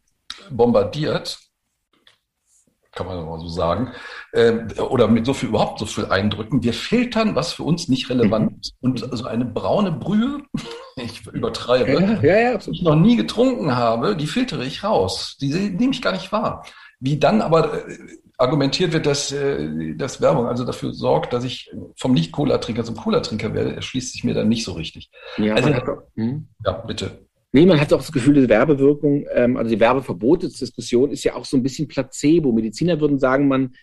bombardiert, 0.49 1.37
kann 2.91 3.05
man 3.05 3.23
mal 3.23 3.39
so 3.39 3.49
sagen, 3.49 3.91
äh, 4.31 4.53
oder 4.79 5.07
mit 5.07 5.27
so 5.27 5.35
viel 5.35 5.49
überhaupt 5.49 5.77
so 5.77 5.85
viel 5.85 6.07
Eindrücken. 6.07 6.63
Wir 6.63 6.73
filtern, 6.73 7.35
was 7.35 7.53
für 7.53 7.61
uns 7.61 7.87
nicht 7.87 8.09
relevant 8.09 8.51
mhm. 8.51 8.59
ist. 8.61 8.75
Und 8.81 9.11
also 9.11 9.25
eine 9.25 9.45
braune 9.45 9.91
Brühe, 9.91 10.41
ich 10.95 11.25
übertreibe, 11.27 11.91
ja, 11.93 12.21
ja, 12.21 12.51
ja, 12.51 12.57
die 12.57 12.71
ich 12.71 12.81
noch 12.81 12.95
nie 12.95 13.15
getrunken 13.15 13.75
habe, 13.75 14.15
die 14.15 14.27
filtere 14.27 14.65
ich 14.65 14.83
raus. 14.83 15.37
Die 15.41 15.47
nehme 15.47 15.91
ich 15.91 16.01
gar 16.01 16.13
nicht 16.13 16.31
wahr. 16.31 16.65
Wie 16.99 17.19
dann 17.19 17.41
aber 17.41 17.87
äh, 17.87 17.97
argumentiert 18.37 18.93
wird, 18.93 19.05
dass, 19.05 19.31
äh, 19.31 19.95
dass 19.95 20.21
Werbung 20.21 20.47
also 20.47 20.65
dafür 20.65 20.93
sorgt, 20.93 21.33
dass 21.33 21.43
ich 21.43 21.71
vom 21.97 22.13
Nicht-Cola-Trinker 22.13 22.83
zum 22.83 22.95
Cola-Trinker 22.95 23.53
werde, 23.53 23.75
erschließt 23.75 24.13
sich 24.13 24.23
mir 24.23 24.33
dann 24.33 24.49
nicht 24.49 24.63
so 24.63 24.73
richtig. 24.73 25.09
Ja, 25.37 25.55
also, 25.55 25.69
hm? 26.15 26.47
ja 26.65 26.71
bitte. 26.71 27.25
Nee, 27.51 27.67
man 27.67 27.79
hat 27.79 27.93
auch 27.93 27.99
das 27.99 28.11
Gefühl, 28.11 28.33
die 28.33 28.49
Werbewirkung, 28.49 29.25
ähm, 29.31 29.57
also 29.57 29.69
die 29.69 29.79
Werbeverbotsdiskussion 29.79 31.11
ist 31.11 31.23
ja 31.23 31.35
auch 31.35 31.45
so 31.45 31.55
ein 31.55 31.63
bisschen 31.63 31.87
Placebo. 31.87 32.51
Mediziner 32.51 32.99
würden 32.99 33.19
sagen, 33.19 33.47
man 33.47 33.73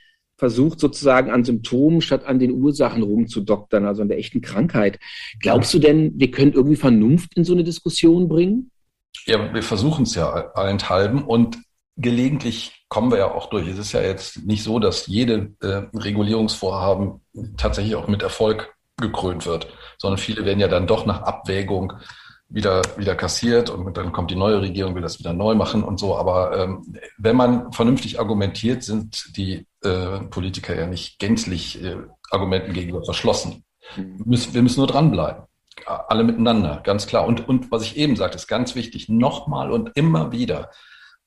versucht 0.41 0.81
sozusagen 0.81 1.31
an 1.31 1.45
Symptomen 1.45 2.01
statt 2.01 2.25
an 2.25 2.39
den 2.39 2.51
Ursachen 2.51 3.03
rumzudoktern, 3.03 3.85
also 3.85 4.03
an 4.03 4.09
der 4.09 4.19
echten 4.19 4.41
Krankheit. 4.41 4.99
Glaubst 5.39 5.73
du 5.73 5.79
denn, 5.79 6.19
wir 6.19 6.31
können 6.31 6.55
irgendwie 6.55 6.77
Vernunft 6.77 7.37
in 7.37 7.45
so 7.45 7.53
eine 7.53 7.63
Diskussion 7.63 8.27
bringen? 8.27 8.71
Ja, 9.27 9.53
wir 9.53 9.63
versuchen 9.63 10.05
es 10.05 10.15
ja 10.15 10.31
allenthalben 10.55 11.23
und 11.23 11.59
gelegentlich 11.97 12.87
kommen 12.89 13.11
wir 13.11 13.19
ja 13.19 13.31
auch 13.31 13.51
durch. 13.51 13.69
Es 13.69 13.79
ist 13.79 13.93
ja 13.93 14.01
jetzt 14.01 14.45
nicht 14.47 14.65
so, 14.65 14.79
dass 14.79 15.07
jede 15.07 15.53
äh, 15.61 15.83
Regulierungsvorhaben 15.95 17.21
tatsächlich 17.59 17.95
auch 17.95 18.09
mit 18.09 18.23
Erfolg 18.23 18.75
gekrönt 18.97 19.45
wird, 19.45 19.69
sondern 19.99 20.19
viele 20.19 20.47
werden 20.47 20.59
ja 20.59 20.69
dann 20.69 20.87
doch 20.87 21.05
nach 21.05 21.21
Abwägung 21.21 21.93
wieder, 22.49 22.81
wieder 22.97 23.15
kassiert 23.15 23.69
und 23.69 23.95
dann 23.97 24.13
kommt 24.13 24.31
die 24.31 24.37
neue 24.37 24.63
Regierung, 24.63 24.95
will 24.95 25.03
das 25.03 25.19
wieder 25.19 25.35
neu 25.35 25.55
machen 25.55 25.85
und 25.85 26.01
so. 26.01 26.17
Aber 26.17 26.59
ähm, 26.59 26.97
wenn 27.19 27.37
man 27.37 27.73
vernünftig 27.73 28.19
argumentiert, 28.19 28.83
sind 28.83 29.37
die 29.37 29.67
äh, 29.83 30.21
Politiker 30.21 30.79
ja 30.79 30.87
nicht 30.87 31.19
gänzlich 31.19 31.83
äh, 31.83 31.97
Argumenten 32.31 32.73
gegenüber 32.73 33.05
verschlossen. 33.05 33.65
Wir 33.97 34.27
müssen, 34.27 34.55
wir 34.55 34.63
müssen 34.63 34.81
nur 34.81 34.87
dranbleiben. 34.87 35.45
Alle 35.87 36.25
miteinander, 36.25 36.81
ganz 36.85 37.07
klar. 37.07 37.27
Und, 37.27 37.49
und 37.49 37.71
was 37.73 37.83
ich 37.83 37.97
eben 37.97 38.17
sagte, 38.17 38.37
ist 38.37 38.47
ganz 38.47 38.75
wichtig, 38.75 39.09
nochmal 39.09 39.71
und 39.71 39.93
immer 39.95 40.31
wieder 40.31 40.71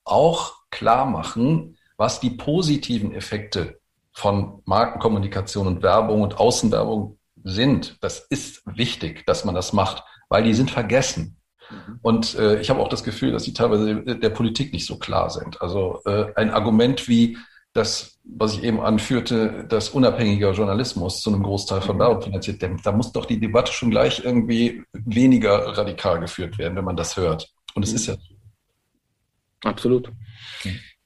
auch 0.04 0.54
klar 0.70 1.06
machen, 1.06 1.78
was 1.98 2.20
die 2.20 2.30
positiven 2.30 3.14
Effekte 3.14 3.80
von 4.12 4.62
Markenkommunikation 4.66 5.68
und 5.68 5.82
Werbung 5.82 6.22
und 6.22 6.38
Außenwerbung 6.38 7.18
sind. 7.44 7.98
Das 8.02 8.20
ist 8.20 8.62
wichtig, 8.66 9.26
dass 9.26 9.44
man 9.44 9.56
das 9.56 9.74
macht 9.74 10.04
weil 10.34 10.44
die 10.44 10.56
sind 10.56 10.72
vergessen. 10.72 11.38
Mhm. 11.70 12.00
Und 12.02 12.36
äh, 12.40 12.60
ich 12.60 12.72
habe 12.72 12.80
auch 12.80 12.90
das 12.90 13.04
Gefühl, 13.04 13.32
dass 13.32 13.44
die 13.44 13.54
teilweise 13.54 14.02
der 14.02 14.30
Politik 14.32 14.74
nicht 14.74 14.88
so 14.88 14.98
klar 14.98 15.30
sind. 15.30 15.62
Also 15.62 16.02
äh, 16.06 16.34
ein 16.36 16.50
Argument 16.50 17.08
wie 17.08 17.38
das, 17.74 18.20
was 18.24 18.54
ich 18.54 18.64
eben 18.64 18.80
anführte, 18.80 19.66
dass 19.68 19.90
unabhängiger 19.90 20.54
Journalismus 20.54 21.22
zu 21.22 21.34
einem 21.34 21.44
Großteil 21.44 21.82
von 21.82 21.96
mhm. 21.96 22.02
Werbung 22.02 22.22
finanziert, 22.22 22.64
da 22.84 22.92
muss 22.92 23.12
doch 23.12 23.26
die 23.26 23.40
Debatte 23.40 23.74
schon 23.74 23.90
gleich 23.90 24.24
irgendwie 24.24 24.84
weniger 24.94 25.78
radikal 25.78 26.20
geführt 26.20 26.58
werden, 26.58 26.76
wenn 26.76 26.86
man 26.86 26.96
das 26.96 27.18
hört. 27.18 27.52
Und 27.74 27.84
es 27.84 27.90
mhm. 27.90 27.96
ist 27.96 28.06
ja. 28.08 28.16
Absolut. 29.64 30.12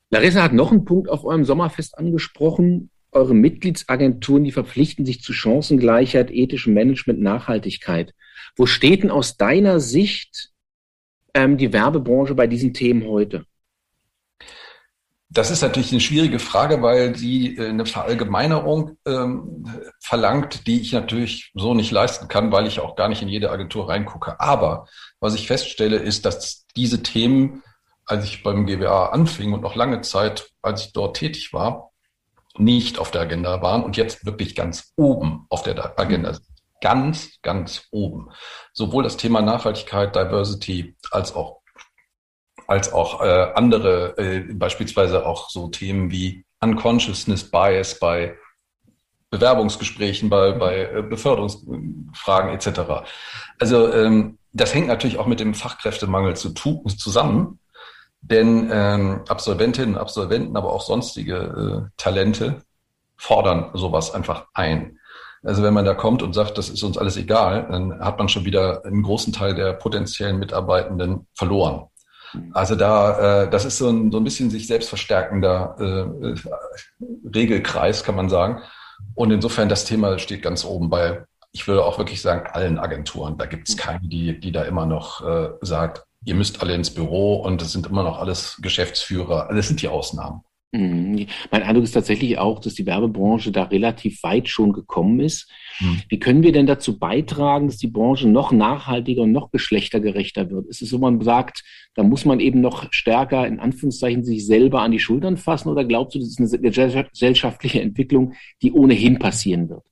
Larissa 0.10 0.43
hat 0.43 0.53
noch 0.53 0.71
einen 0.71 0.86
Punkt 0.86 1.10
auf 1.10 1.23
eurem 1.23 1.45
Sommerfest 1.45 1.97
angesprochen. 1.97 2.89
Eure 3.12 3.34
Mitgliedsagenturen, 3.34 4.43
die 4.43 4.51
verpflichten 4.51 5.06
sich 5.06 5.21
zu 5.21 5.32
Chancengleichheit, 5.32 6.32
ethischem 6.32 6.73
Management, 6.73 7.21
Nachhaltigkeit. 7.21 8.13
Wo 8.58 8.65
steht 8.65 9.03
denn 9.03 9.12
aus 9.12 9.38
deiner 9.38 9.80
Sicht 9.80 10.51
ähm, 11.34 11.58
die 11.58 11.71
Werbebranche 11.71 12.36
bei 12.36 12.47
diesen 12.47 12.73
Themen 12.73 13.06
heute? 13.06 13.45
Das 15.30 15.52
ist 15.52 15.62
natürlich 15.62 15.92
eine 15.92 16.00
schwierige 16.00 16.40
Frage, 16.40 16.82
weil 16.82 17.16
sie 17.16 17.58
äh, 17.58 17.70
eine 17.70 17.86
Verallgemeinerung 17.86 18.98
ähm, 19.06 19.66
verlangt, 20.00 20.68
die 20.68 20.80
ich 20.80 20.94
natürlich 20.94 21.52
so 21.54 21.74
nicht 21.74 21.92
leisten 21.92 22.28
kann, 22.28 22.52
weil 22.52 22.66
ich 22.66 22.80
auch 22.80 22.96
gar 22.96 23.10
nicht 23.10 23.22
in 23.22 23.28
jede 23.28 23.52
Agentur 23.52 23.90
reingucke. 23.90 24.40
Aber 24.40 24.88
was 25.20 25.36
ich 25.36 25.48
feststelle, 25.48 25.98
ist, 25.98 26.26
dass 26.26 26.66
diese 26.76 27.04
Themen, 27.04 27.62
als 28.06 28.24
ich 28.24 28.42
beim 28.42 28.66
GWA 28.66 29.08
anfing 29.08 29.52
und 29.54 29.62
noch 29.62 29.76
lange 29.76 30.02
Zeit, 30.02 30.50
als 30.62 30.86
ich 30.86 30.94
dort 30.94 31.18
tätig 31.18 31.52
war, 31.52 31.92
nicht 32.58 32.98
auf 32.98 33.12
der 33.12 33.22
Agenda 33.22 33.62
waren 33.62 33.84
und 33.84 33.98
jetzt 33.98 34.26
wirklich 34.26 34.56
ganz 34.56 34.94
oben 34.96 35.46
auf 35.50 35.62
der 35.62 36.00
Agenda 36.00 36.34
sind 36.34 36.58
ganz, 36.82 37.40
ganz 37.42 37.88
oben. 37.92 38.30
Sowohl 38.74 39.04
das 39.04 39.18
Thema 39.18 39.42
Nachhaltigkeit, 39.42 40.16
Diversity 40.16 40.96
als 41.12 41.34
auch 41.36 41.57
als 42.67 42.91
auch 42.91 43.21
äh, 43.21 43.51
andere, 43.56 44.17
äh, 44.17 44.53
beispielsweise 44.53 45.25
auch 45.25 45.49
so 45.49 45.69
Themen 45.69 46.12
wie 46.12 46.45
Unconsciousness 46.60 47.49
Bias 47.49 47.99
bei 47.99 48.36
Bewerbungsgesprächen, 49.30 50.30
bei, 50.30 50.51
bei 50.51 50.89
äh, 50.91 51.01
Beförderungsfragen 51.01 52.53
etc. 52.53 53.08
Also 53.60 53.91
ähm, 53.93 54.38
das 54.53 54.73
hängt 54.73 54.88
natürlich 54.88 55.17
auch 55.17 55.27
mit 55.27 55.39
dem 55.39 55.53
Fachkräftemangel 55.53 56.36
zu 56.36 56.53
zusammen, 56.53 57.60
denn 58.21 58.69
ähm, 58.71 59.21
Absolventinnen 59.27 59.95
und 59.95 60.01
Absolventen, 60.01 60.58
aber 60.58 60.73
auch 60.73 60.82
sonstige 60.82 61.88
äh, 61.88 61.89
Talente 61.97 62.63
fordern 63.15 63.71
sowas 63.73 64.13
einfach 64.13 64.47
ein. 64.53 64.99
Also 65.43 65.63
wenn 65.63 65.73
man 65.73 65.86
da 65.86 65.93
kommt 65.93 66.23
und 66.23 66.34
sagt, 66.34 66.58
das 66.58 66.69
ist 66.69 66.84
uns 66.84 66.97
alles 66.97 67.15
egal, 67.15 67.67
dann 67.69 67.99
hat 67.99 68.17
man 68.17 68.27
schon 68.27 68.45
wieder 68.45 68.84
einen 68.86 69.03
großen 69.03 69.32
Teil 69.32 69.56
der 69.56 69.73
potenziellen 69.73 70.39
Mitarbeitenden 70.39 71.27
verloren. 71.36 71.88
Also 72.54 72.76
da, 72.76 73.44
äh, 73.44 73.50
das 73.50 73.66
ist 73.66 73.78
so 73.78 73.90
ein, 73.90 74.12
so 74.12 74.18
ein 74.18 74.24
bisschen 74.24 74.50
sich 74.50 74.68
selbst 74.68 74.90
verstärkender 74.90 75.76
äh, 75.80 76.36
Regelkreis, 77.34 78.04
kann 78.04 78.16
man 78.16 78.30
sagen. 78.30 78.62
Und 79.16 79.32
insofern 79.32 79.70
das 79.70 79.86
Thema 79.86 80.20
steht 80.20 80.42
ganz 80.42 80.66
oben 80.66 80.90
bei, 80.90 81.26
ich 81.52 81.68
würde 81.68 81.84
auch 81.84 81.98
wirklich 81.98 82.22
sagen, 82.22 82.48
allen 82.52 82.78
Agenturen. 82.78 83.38
Da 83.38 83.46
gibt 83.46 83.70
es 83.70 83.78
keine, 83.78 84.08
die, 84.08 84.40
die 84.40 84.52
da 84.52 84.63
immer 84.63 84.86
noch 84.86 85.26
äh, 85.26 85.50
sagt, 85.62 86.04
ihr 86.26 86.36
müsst 86.36 86.62
alle 86.62 86.74
ins 86.76 86.94
Büro 86.94 87.36
und 87.36 87.62
es 87.62 87.72
sind 87.72 87.88
immer 87.88 88.04
noch 88.04 88.20
alles 88.20 88.58
Geschäftsführer. 88.62 89.50
Das 89.54 89.68
sind 89.68 89.82
die 89.82 89.88
Ausnahmen. 89.88 90.42
Mhm. 90.73 91.27
Mein 91.49 91.63
Eindruck 91.63 91.86
ist 91.86 91.93
tatsächlich 91.93 92.38
auch, 92.38 92.60
dass 92.60 92.73
die 92.73 92.86
Werbebranche 92.86 93.51
da 93.51 93.63
relativ 93.63 94.21
weit 94.23 94.49
schon 94.49 94.73
gekommen 94.73 95.21
ist. 95.21 95.49
Mhm. 95.80 96.01
Wie 96.10 96.19
können 96.19 96.43
wir 96.43 96.51
denn 96.51 96.67
dazu 96.67 96.99
beitragen, 96.99 97.67
dass 97.67 97.77
die 97.77 97.88
Branche 97.88 98.27
noch 98.27 98.51
nachhaltiger 98.51 99.21
und 99.21 99.32
noch 99.32 99.51
geschlechtergerechter 99.51 100.49
wird? 100.49 100.67
Ist 100.67 100.82
es 100.82 100.89
so, 100.89 100.99
man 100.99 101.21
sagt, 101.21 101.63
da 101.95 102.03
muss 102.03 102.25
man 102.25 102.41
eben 102.41 102.60
noch 102.60 102.91
stärker 102.91 103.47
in 103.47 103.60
Anführungszeichen 103.60 104.25
sich 104.25 104.45
selber 104.45 104.82
an 104.82 104.91
die 104.91 104.99
Schultern 104.99 105.38
fassen 105.38 105.69
oder 105.69 105.86
glaubst 105.86 106.15
du, 106.15 106.19
das 106.19 106.38
ist 106.38 106.53
eine 106.53 106.69
gesellschaftliche 107.10 107.82
Entwicklung, 107.82 108.34
die 108.62 108.73
ohnehin 108.73 109.19
passieren 109.19 109.69
wird? 109.69 109.84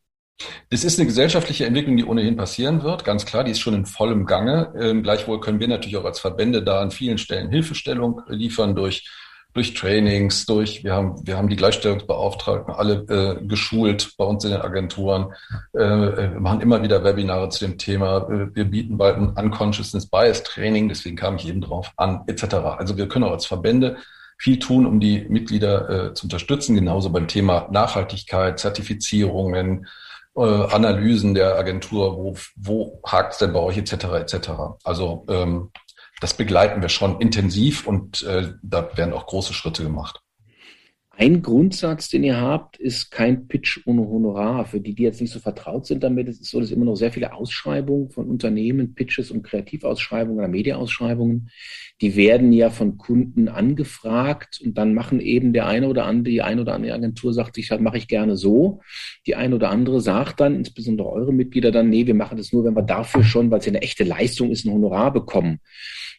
Das 0.69 0.83
ist 0.83 0.99
eine 0.99 1.07
gesellschaftliche 1.07 1.65
Entwicklung, 1.65 1.95
die 1.95 2.03
ohnehin 2.03 2.35
passieren 2.35 2.83
wird, 2.83 3.05
ganz 3.05 3.25
klar, 3.25 3.45
die 3.45 3.51
ist 3.51 3.61
schon 3.61 3.73
in 3.73 3.85
vollem 3.85 4.25
Gange. 4.25 4.73
Ähm, 4.77 5.01
gleichwohl 5.01 5.39
können 5.39 5.61
wir 5.61 5.69
natürlich 5.69 5.95
auch 5.95 6.03
als 6.03 6.19
Verbände 6.19 6.61
da 6.61 6.81
an 6.81 6.91
vielen 6.91 7.17
Stellen 7.17 7.49
Hilfestellung 7.49 8.19
liefern 8.27 8.75
durch 8.75 9.09
durch 9.56 9.74
Trainings, 9.74 10.46
durch, 10.46 10.84
wir 10.84 10.94
haben, 10.94 11.26
wir 11.26 11.38
haben 11.38 11.48
die 11.48 11.56
Gleichstellungsbeauftragten 11.56 12.74
alle 12.74 13.06
äh, 13.08 13.48
geschult 13.48 14.12
bei 14.18 14.26
uns 14.26 14.44
in 14.44 14.52
den 14.52 14.62
Agenturen, 14.62 15.34
äh, 15.74 16.28
machen 16.28 16.60
immer 16.60 16.84
wieder 16.84 17.06
Webinare 17.06 17.48
zu 17.48 17.65
dem 17.65 17.78
Thema, 17.78 18.18
äh, 18.30 18.54
wir 18.54 18.65
bieten 18.65 18.98
bald 18.98 19.15
ein 19.15 19.30
Unconsciousness 19.30 20.08
Bias 20.08 20.44
Training, 20.44 20.89
deswegen 20.89 21.15
kam 21.15 21.38
ich 21.38 21.48
eben 21.48 21.62
drauf 21.62 21.94
an, 21.96 22.24
etc. 22.28 22.56
Also 22.78 22.98
wir 22.98 23.08
können 23.08 23.24
auch 23.24 23.32
als 23.32 23.46
Verbände 23.46 23.96
viel 24.38 24.60
tun, 24.60 24.86
um 24.86 25.00
die 25.00 25.26
Mitglieder 25.30 25.89
äh, 26.10 26.13
zu 26.13 26.26
unterstützen, 26.26 26.76
genauso 26.76 27.10
beim 27.10 27.30
Thema 27.30 27.70
Nachhaltigkeit, 27.72 28.60
Zertifizierungen, 28.60 29.88
äh, 30.36 30.41
Analysen 30.41 31.34
der 31.34 31.58
Agentur, 31.58 32.18
wo, 32.18 32.36
wo 32.58 33.00
hakt 33.06 33.32
es 33.32 33.38
denn 33.38 33.54
bei 33.54 33.60
euch, 33.60 33.78
etc. 33.78 33.94
etc. 34.20 34.50
Also 34.84 35.26
ähm, 35.30 35.72
das 36.21 36.36
begleiten 36.36 36.82
wir 36.82 36.89
schon 36.89 37.19
intensiv 37.19 37.88
und 37.88 38.23
äh, 38.23 38.54
da 38.62 38.97
werden 38.97 39.13
auch 39.13 39.28
große 39.28 39.54
Schritte 39.54 39.84
gemacht. 39.84 40.21
Ein 41.17 41.41
Grundsatz, 41.41 42.10
den 42.10 42.25
ihr 42.25 42.41
habt, 42.41 42.75
ist 42.75 43.10
kein 43.10 43.47
Pitch 43.47 43.80
ohne 43.86 44.01
Honorar. 44.01 44.65
Für 44.65 44.82
die, 44.82 44.93
die 44.93 45.04
jetzt 45.04 45.21
nicht 45.21 45.32
so 45.32 45.39
vertraut 45.39 45.86
sind 45.86 46.04
damit, 46.04 46.28
ist 46.28 46.41
es 46.41 46.49
so, 46.49 46.60
dass 46.60 46.71
immer 46.71 46.84
noch 46.84 46.97
sehr 46.97 47.12
viele 47.12 47.34
Ausschreibungen 47.34 48.10
von 48.10 48.28
Unternehmen, 48.28 48.95
Pitches 48.95 49.32
und 49.32 49.41
Kreativausschreibungen 49.41 50.39
oder 50.39 50.49
Mediaausschreibungen, 50.49 51.49
die 52.01 52.17
werden 52.17 52.51
ja 52.51 52.69
von 52.69 52.97
Kunden 52.97 53.47
angefragt 53.47 54.60
und 54.62 54.78
dann 54.78 54.93
machen 54.93 55.21
eben 55.21 55.54
der 55.54 55.67
eine 55.67 55.88
oder 55.88 56.06
andere, 56.06 56.32
die 56.32 56.41
eine 56.41 56.62
oder 56.62 56.73
andere 56.73 56.93
Agentur 56.93 57.34
sagt 57.34 57.56
sich, 57.56 57.69
das 57.69 57.80
mache 57.80 57.97
ich 57.97 58.10
gerne 58.10 58.36
so. 58.36 58.82
Die 59.25 59.36
eine 59.36 59.56
oder 59.56 59.69
andere 59.69 60.01
sagt 60.01 60.41
dann, 60.41 60.54
insbesondere 60.56 61.10
eure 61.10 61.32
Mitglieder 61.32 61.71
dann, 61.71 61.89
nee, 61.89 62.08
wir 62.08 62.13
machen 62.13 62.36
das 62.38 62.51
nur, 62.51 62.65
wenn 62.65 62.75
wir 62.75 62.82
dafür 62.82 63.23
schon, 63.23 63.51
weil 63.51 63.60
es 63.60 63.65
ja 63.65 63.71
eine 63.71 63.82
echte 63.82 64.04
Leistung 64.04 64.51
ist, 64.51 64.65
ein 64.65 64.73
Honorar 64.73 65.13
bekommen. 65.13 65.60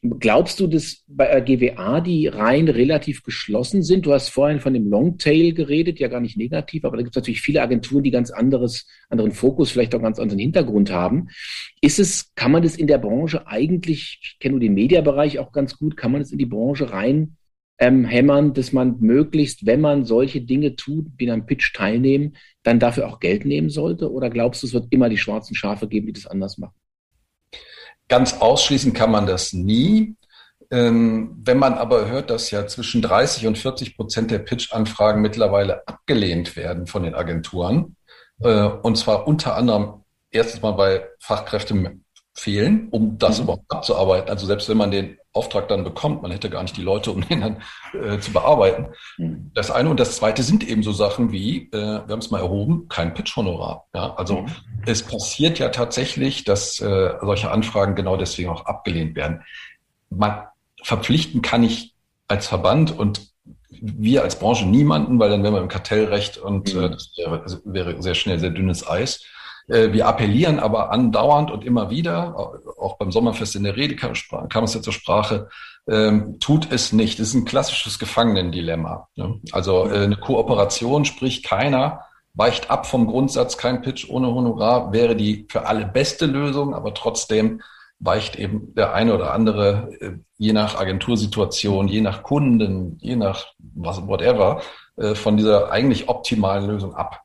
Glaubst 0.02 0.61
du, 0.61 0.66
dass 0.66 1.04
bei 1.06 1.40
GWA 1.40 2.00
die 2.00 2.26
Reihen 2.28 2.68
relativ 2.68 3.22
geschlossen 3.22 3.82
sind? 3.82 4.06
Du 4.06 4.12
hast 4.12 4.28
vorhin 4.28 4.61
von 4.61 4.74
dem 4.74 4.86
Longtail 4.88 5.53
geredet, 5.53 5.99
ja 5.99 6.09
gar 6.09 6.20
nicht 6.20 6.37
negativ, 6.37 6.85
aber 6.85 6.96
da 6.96 7.03
gibt 7.03 7.16
es 7.16 7.20
natürlich 7.20 7.40
viele 7.40 7.62
Agenturen, 7.62 8.05
die 8.05 8.11
ganz 8.11 8.31
anderes, 8.31 8.87
anderen 9.09 9.33
Fokus, 9.33 9.70
vielleicht 9.70 9.94
auch 9.94 10.03
ganz 10.03 10.18
anderen 10.18 10.38
Hintergrund 10.38 10.90
haben. 10.90 11.29
Ist 11.81 11.99
es, 11.99 12.35
kann 12.35 12.53
man 12.53 12.62
das 12.62 12.77
in 12.77 12.87
der 12.87 12.99
Branche 12.99 13.46
eigentlich, 13.46 14.18
ich 14.22 14.38
kenne 14.40 14.53
nur 14.53 14.61
den 14.61 14.75
Mediabereich 14.75 15.38
auch 15.38 15.53
ganz 15.53 15.79
gut, 15.79 15.96
kann 15.96 16.12
man 16.12 16.20
das 16.20 16.33
in 16.33 16.38
die 16.38 16.46
Branche 16.46 16.90
rein 16.90 17.37
ähm, 17.79 18.05
hämmern, 18.05 18.55
dass 18.55 18.72
man 18.72 18.99
möglichst, 19.01 19.66
wenn 19.66 19.81
man 19.81 20.05
solche 20.05 20.40
Dinge 20.40 20.77
tut, 20.77 21.07
wie 21.18 21.31
einem 21.31 21.46
Pitch 21.46 21.75
teilnehmen, 21.75 22.37
dann 22.62 22.81
dafür 22.81 23.09
auch 23.09 23.20
Geld 23.20 23.44
nehmen 23.44 23.70
sollte? 23.70 24.11
Oder 24.11 24.31
glaubst 24.31 24.62
du, 24.62 24.66
es 24.66 24.72
wird 24.72 24.87
immer 24.90 25.09
die 25.09 25.18
schwarzen 25.18 25.55
Schafe 25.55 25.87
geben, 25.88 26.07
die 26.07 26.14
das 26.14 26.27
anders 26.27 26.59
machen? 26.59 26.75
Ganz 28.09 28.35
ausschließen 28.40 28.92
kann 28.92 29.11
man 29.11 29.27
das 29.27 29.53
nie. 29.53 30.14
Ähm, 30.70 31.37
wenn 31.44 31.59
man 31.59 31.74
aber 31.74 32.09
hört, 32.09 32.31
dass 32.31 32.50
ja 32.50 32.66
zwischen 32.66 33.02
30 33.02 33.46
und 33.46 33.59
40 33.59 33.96
Prozent 33.96 34.31
der 34.31 34.40
Pitch-Anfragen 34.40 35.20
mittlerweile 35.20 35.87
abgelehnt 35.87 36.57
werden 36.57 36.87
von 36.87 37.02
den 37.02 37.14
Agenturen, 37.14 37.96
äh, 38.40 38.64
und 38.64 38.96
zwar 38.96 39.26
unter 39.26 39.57
anderem 39.57 40.05
erstens 40.31 40.62
mal 40.62 40.72
bei 40.72 41.07
Fachkräften 41.20 42.05
fehlen, 42.35 42.88
um 42.90 43.16
das 43.18 43.38
mhm. 43.38 43.44
überhaupt 43.44 43.64
abzuarbeiten. 43.68 44.29
Also 44.29 44.46
selbst 44.46 44.68
wenn 44.68 44.76
man 44.76 44.90
den 44.90 45.18
Auftrag 45.33 45.68
dann 45.68 45.85
bekommt, 45.85 46.22
man 46.22 46.31
hätte 46.31 46.50
gar 46.50 46.62
nicht 46.62 46.76
die 46.76 46.83
Leute, 46.83 47.11
um 47.11 47.20
den 47.29 47.40
dann 47.40 47.62
äh, 47.92 48.18
zu 48.18 48.33
bearbeiten. 48.33 48.88
Mhm. 49.16 49.50
Das 49.55 49.70
eine 49.70 49.88
und 49.88 50.00
das 50.00 50.16
zweite 50.16 50.42
sind 50.42 50.66
eben 50.68 50.83
so 50.83 50.92
Sachen 50.92 51.33
wie, 51.33 51.68
äh, 51.72 51.72
wir 51.72 52.09
haben 52.09 52.18
es 52.18 52.31
mal 52.31 52.40
erhoben, 52.40 52.88
kein 52.88 53.14
Pitch-Honorar. 53.14 53.87
Ja, 53.94 54.14
also 54.14 54.42
mhm. 54.42 54.48
es 54.85 55.02
passiert 55.02 55.59
ja 55.59 55.70
tatsächlich, 55.70 56.44
dass 56.44 56.81
äh, 56.81 57.14
solche 57.20 57.50
Anfragen 57.50 57.94
genau 57.94 58.16
deswegen 58.16 58.50
auch 58.50 58.66
abgelehnt 58.66 59.16
werden. 59.16 59.42
Man 60.11 60.42
verpflichten 60.82 61.42
kann 61.42 61.62
ich 61.62 61.94
als 62.28 62.46
Verband 62.46 62.96
und 62.96 63.32
wir 63.70 64.22
als 64.22 64.38
Branche 64.38 64.66
niemanden, 64.66 65.18
weil 65.18 65.30
dann 65.30 65.42
wären 65.42 65.54
wir 65.54 65.60
im 65.60 65.68
Kartellrecht 65.68 66.38
und 66.38 66.72
äh, 66.74 66.76
mhm. 66.76 66.92
das 66.92 67.12
wäre, 67.16 67.44
wäre 67.64 68.02
sehr 68.02 68.14
schnell 68.14 68.38
sehr 68.38 68.50
dünnes 68.50 68.88
Eis. 68.88 69.22
Äh, 69.68 69.92
wir 69.92 70.06
appellieren 70.06 70.58
aber 70.58 70.90
andauernd 70.90 71.50
und 71.50 71.64
immer 71.64 71.90
wieder, 71.90 72.36
auch 72.78 72.96
beim 72.98 73.12
Sommerfest 73.12 73.56
in 73.56 73.64
der 73.64 73.76
Rede 73.76 73.96
kam, 73.96 74.12
kam 74.48 74.64
es 74.64 74.74
ja 74.74 74.82
zur 74.82 74.92
Sprache, 74.92 75.48
ähm, 75.88 76.38
tut 76.40 76.72
es 76.72 76.92
nicht. 76.92 77.18
Das 77.18 77.28
ist 77.28 77.34
ein 77.34 77.44
klassisches 77.44 77.98
Gefangenendilemma. 77.98 79.08
Ne? 79.16 79.40
Also 79.52 79.88
äh, 79.88 80.04
eine 80.04 80.16
Kooperation, 80.16 81.04
sprich 81.04 81.42
keiner 81.42 82.00
weicht 82.36 82.70
ab 82.70 82.86
vom 82.86 83.06
Grundsatz, 83.06 83.56
kein 83.56 83.80
Pitch 83.80 84.08
ohne 84.10 84.28
Honorar, 84.28 84.92
wäre 84.92 85.16
die 85.16 85.46
für 85.50 85.66
alle 85.66 85.86
beste 85.86 86.26
Lösung, 86.26 86.74
aber 86.74 86.92
trotzdem 86.92 87.62
weicht 87.98 88.37
eben 88.37 88.74
der 88.74 88.94
eine 88.94 89.14
oder 89.14 89.32
andere, 89.32 89.90
äh, 90.00 90.12
je 90.37 90.52
nach 90.52 90.78
Agentursituation, 90.78 91.88
je 91.88 92.00
nach 92.00 92.22
Kunden, 92.22 92.98
je 93.00 93.16
nach 93.16 93.54
was, 93.59 94.06
whatever, 94.06 94.62
äh, 94.96 95.14
von 95.14 95.37
dieser 95.37 95.70
eigentlich 95.70 96.09
optimalen 96.09 96.68
Lösung 96.68 96.94
ab. 96.94 97.22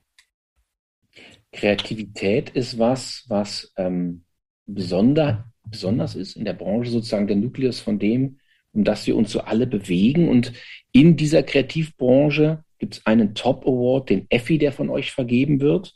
Kreativität 1.52 2.50
ist 2.52 2.80
was, 2.80 3.26
was 3.28 3.74
ähm, 3.76 4.24
besonder, 4.66 5.52
besonders 5.66 6.16
ist 6.16 6.36
in 6.36 6.46
der 6.46 6.54
Branche, 6.54 6.92
sozusagen 6.92 7.28
der 7.28 7.36
Nukleus 7.36 7.80
von 7.80 8.00
dem, 8.00 8.40
um 8.74 8.86
das 8.86 9.06
wir 9.06 9.18
uns 9.18 9.32
so 9.32 9.42
alle 9.42 9.68
bewegen. 9.68 10.30
Und 10.30 10.54
in 10.94 11.18
dieser 11.18 11.44
Kreativbranche 11.44 12.64
gibt 12.80 12.96
es 12.96 13.06
einen 13.06 13.36
Top 13.36 13.66
Award, 13.66 14.10
den 14.10 14.28
Effi, 14.30 14.58
der 14.58 14.72
von 14.72 14.90
euch 14.90 15.12
vergeben 15.12 15.60
wird, 15.60 15.94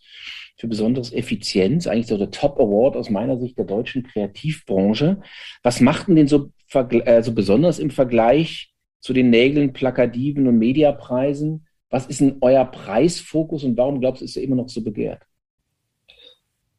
für 0.58 0.68
besonderes 0.68 1.12
Effizienz. 1.12 1.88
Eigentlich 1.88 2.08
so 2.08 2.18
der 2.18 2.32
Top 2.32 2.60
Award 2.60 2.96
aus 2.96 3.10
meiner 3.10 3.38
Sicht 3.38 3.58
der 3.58 3.66
deutschen 3.66 4.04
Kreativbranche. 4.04 5.22
Was 5.64 5.82
macht 5.82 6.08
denn 6.08 6.16
den 6.16 6.28
so, 6.28 6.52
äh, 6.74 7.22
so 7.24 7.34
besonders 7.34 7.80
im 7.80 7.90
Vergleich 7.90 8.74
zu 9.00 9.14
den 9.14 9.30
Nägeln, 9.30 9.74
Plakativen 9.74 10.48
und 10.48 10.58
Mediapreisen? 10.58 11.68
Was 11.90 12.08
ist 12.08 12.22
denn 12.22 12.38
euer 12.42 12.66
Preisfokus 12.66 13.64
und 13.64 13.78
warum 13.78 14.00
glaubst 14.00 14.22
du, 14.22 14.26
ist 14.26 14.38
er 14.38 14.44
immer 14.44 14.56
noch 14.56 14.70
so 14.70 14.82
begehrt? 14.82 15.22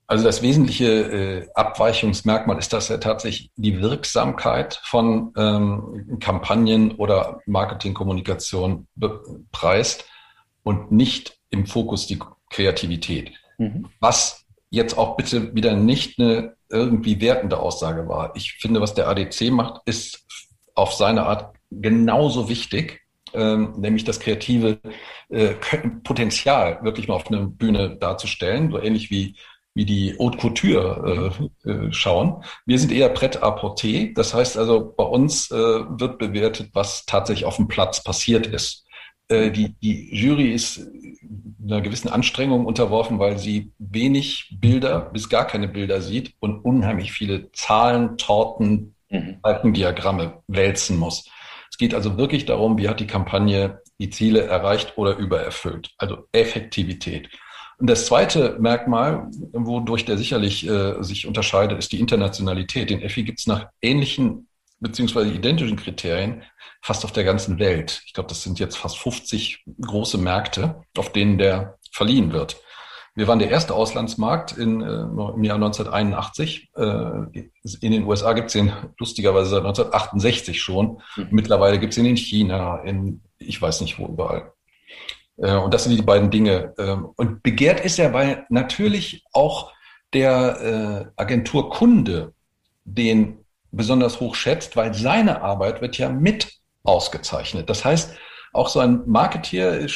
Also 0.09 0.25
das 0.25 0.41
wesentliche 0.41 0.87
äh, 0.87 1.49
Abweichungsmerkmal 1.55 2.59
ist, 2.59 2.73
dass 2.73 2.91
er 2.91 3.01
tatsächlich 3.01 3.51
die 3.57 3.81
Wirksamkeit 3.83 4.81
von 4.85 5.33
ähm, 5.37 6.19
Kampagnen 6.21 6.93
oder 6.93 7.41
Marketingkommunikation 7.47 8.87
preist 9.51 10.05
und 10.63 10.93
nicht 10.93 11.39
im 11.51 11.67
Fokus 11.67 12.07
die 12.07 12.21
Kreativität. 12.51 13.33
Mhm. 13.59 13.89
Was 14.01 14.45
jetzt 14.71 14.99
auch 14.99 15.17
bitte 15.17 15.55
wieder 15.55 15.75
nicht 15.75 16.19
eine 16.19 16.57
irgendwie 16.69 17.21
wertende 17.21 17.59
Aussage 17.59 18.09
war. 18.09 18.35
Ich 18.35 18.55
finde, 18.55 18.81
was 18.81 18.95
der 18.95 19.09
ADC 19.09 19.51
macht, 19.51 19.83
ist 19.87 20.27
auf 20.75 20.93
seine 20.93 21.25
Art 21.25 21.55
genauso 21.71 22.49
wichtig, 22.49 23.03
ähm, 23.33 23.75
nämlich 23.79 24.05
das 24.05 24.21
kreative 24.21 24.79
äh, 25.29 25.55
Potenzial 26.03 26.81
wirklich 26.83 27.09
mal 27.09 27.15
auf 27.15 27.29
einer 27.29 27.47
Bühne 27.47 27.97
darzustellen, 27.97 28.71
so 28.71 28.81
ähnlich 28.81 29.11
wie 29.11 29.37
wie 29.77 29.85
die 29.85 30.17
Haute 30.19 30.39
Couture 30.39 31.31
äh, 31.65 31.71
äh, 31.71 31.93
schauen. 31.93 32.43
Wir 32.65 32.79
sind 32.79 32.91
eher 32.91 33.11
Pret-à-Porter. 33.11 34.09
Das 34.15 34.33
heißt 34.33 34.57
also, 34.57 34.95
bei 34.97 35.05
uns 35.05 35.51
äh, 35.51 35.55
wird 35.55 36.19
bewertet, 36.19 36.71
was 36.73 37.05
tatsächlich 37.05 37.45
auf 37.45 37.57
dem 37.57 37.69
Platz 37.69 38.03
passiert 38.03 38.47
ist. 38.47 38.87
Äh, 39.29 39.51
die, 39.51 39.75
die 39.83 40.17
Jury 40.17 40.53
ist 40.53 40.81
einer 41.67 41.81
gewissen 41.81 42.09
Anstrengung 42.09 42.67
unterworfen, 42.67 43.19
weil 43.19 43.39
sie 43.39 43.73
wenig 43.79 44.57
Bilder 44.61 45.01
bis 45.01 45.29
gar 45.29 45.47
keine 45.47 45.69
Bilder 45.69 46.01
sieht 46.01 46.35
und 46.41 46.65
unheimlich 46.65 47.13
viele 47.13 47.51
Zahlen, 47.53 48.17
Torten, 48.17 48.95
mhm. 49.11 49.41
Balkendiagramme 49.43 50.43
wälzen 50.47 50.99
muss. 50.99 51.29
Es 51.71 51.79
geht 51.79 51.95
also 51.95 52.17
wirklich 52.17 52.47
darum, 52.47 52.79
wie 52.79 52.89
hat 52.89 53.01
die 53.01 53.07
Kampagne 53.07 53.81
die 53.99 54.11
Ziele 54.11 54.43
erreicht 54.43 54.97
oder 54.97 55.17
übererfüllt. 55.17 55.91
Also 55.99 56.29
Effektivität. 56.33 57.29
Und 57.79 57.91
das 57.91 58.07
zweite 58.07 58.57
Merkmal, 58.59 59.29
wodurch 59.53 60.07
der 60.07 60.17
sicherlich 60.17 60.67
äh, 60.67 61.03
sich 61.03 61.27
unterscheidet, 61.27 61.79
ist 61.79 61.93
die 61.93 62.01
Internationalität. 62.01 62.89
Den 62.89 63.03
EFI 63.03 63.25
gibt 63.25 63.41
es 63.41 63.47
nach 63.47 63.69
ähnlichen 63.83 64.46
beziehungsweise 64.81 65.31
identischen 65.31 65.77
Kriterien 65.77 66.43
fast 66.83 67.05
auf 67.05 67.13
der 67.13 67.25
ganzen 67.25 67.59
Welt. 67.59 68.03
Ich 68.07 68.13
glaube, 68.13 68.29
das 68.29 68.43
sind 68.43 68.59
jetzt 68.59 68.77
fast 68.77 68.99
50 68.99 69.65
große 69.81 70.19
Märkte, 70.19 70.83
auf 70.97 71.13
denen 71.13 71.39
der 71.39 71.79
verliehen 71.91 72.33
wird. 72.33 72.57
Wir 73.15 73.27
waren 73.27 73.39
der 73.39 73.51
erste 73.51 73.75
Auslandsmarkt 73.75 74.53
in, 74.53 74.83
äh, 74.83 75.01
im 75.01 75.43
Jahr 75.43 75.57
1981. 75.57 76.71
Äh, 76.77 77.45
in 77.81 77.93
den 77.93 78.05
USA 78.05 78.35
gibt 78.35 78.49
es 78.49 78.53
den 78.53 78.71
lustigerweise 78.99 79.49
seit 79.49 79.65
1968 79.65 80.61
schon. 80.61 81.01
Mhm. 81.17 81.29
Mittlerweile 81.31 81.79
gibt 81.79 81.95
es 81.95 81.99
ihn 81.99 82.05
in 82.05 82.19
China, 82.19 82.81
in 82.83 83.23
ich 83.39 83.61
weiß 83.61 83.81
nicht 83.81 83.99
wo 83.99 84.07
überall. 84.07 84.53
Äh, 85.39 85.57
und 85.57 85.73
das 85.73 85.85
sind 85.85 85.97
die 85.97 86.03
beiden 86.03 86.31
Dinge. 86.31 86.75
Ähm, 86.79 87.09
und 87.17 87.43
begehrt 87.43 87.81
ist 87.81 87.99
er, 87.99 88.13
weil 88.13 88.45
natürlich 88.51 89.25
auch 89.33 89.73
der 90.13 91.11
äh, 91.17 91.21
Agenturkunde 91.21 92.35
den 92.85 93.46
besonders 93.77 94.21
hoch 94.21 94.35
schätzt, 94.35 94.77
weil 94.77 94.95
seine 94.95 95.43
Arbeit 95.43 95.81
wird 95.81 95.99
ja 95.99 96.09
mit 96.09 96.53
ausgezeichnet. 96.83 97.69
Das 97.69 97.85
heißt, 97.85 98.17
auch 98.53 98.69
so 98.69 98.81
ein 98.81 99.03
Marketeer 99.07 99.87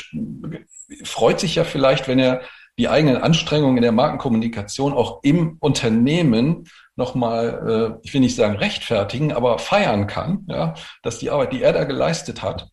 freut 1.04 1.40
sich 1.40 1.54
ja 1.54 1.64
vielleicht, 1.64 2.08
wenn 2.08 2.18
er 2.18 2.42
die 2.78 2.88
eigenen 2.88 3.16
Anstrengungen 3.18 3.76
in 3.76 3.82
der 3.82 3.92
Markenkommunikation 3.92 4.92
auch 4.92 5.22
im 5.22 5.56
Unternehmen 5.60 6.68
nochmal, 6.96 7.98
äh, 8.02 8.06
ich 8.06 8.14
will 8.14 8.20
nicht 8.20 8.36
sagen 8.36 8.56
rechtfertigen, 8.56 9.32
aber 9.32 9.58
feiern 9.58 10.06
kann, 10.06 10.46
ja, 10.48 10.74
dass 11.02 11.18
die 11.18 11.30
Arbeit, 11.30 11.52
die 11.52 11.62
er 11.62 11.72
da 11.72 11.84
geleistet 11.84 12.42
hat, 12.42 12.68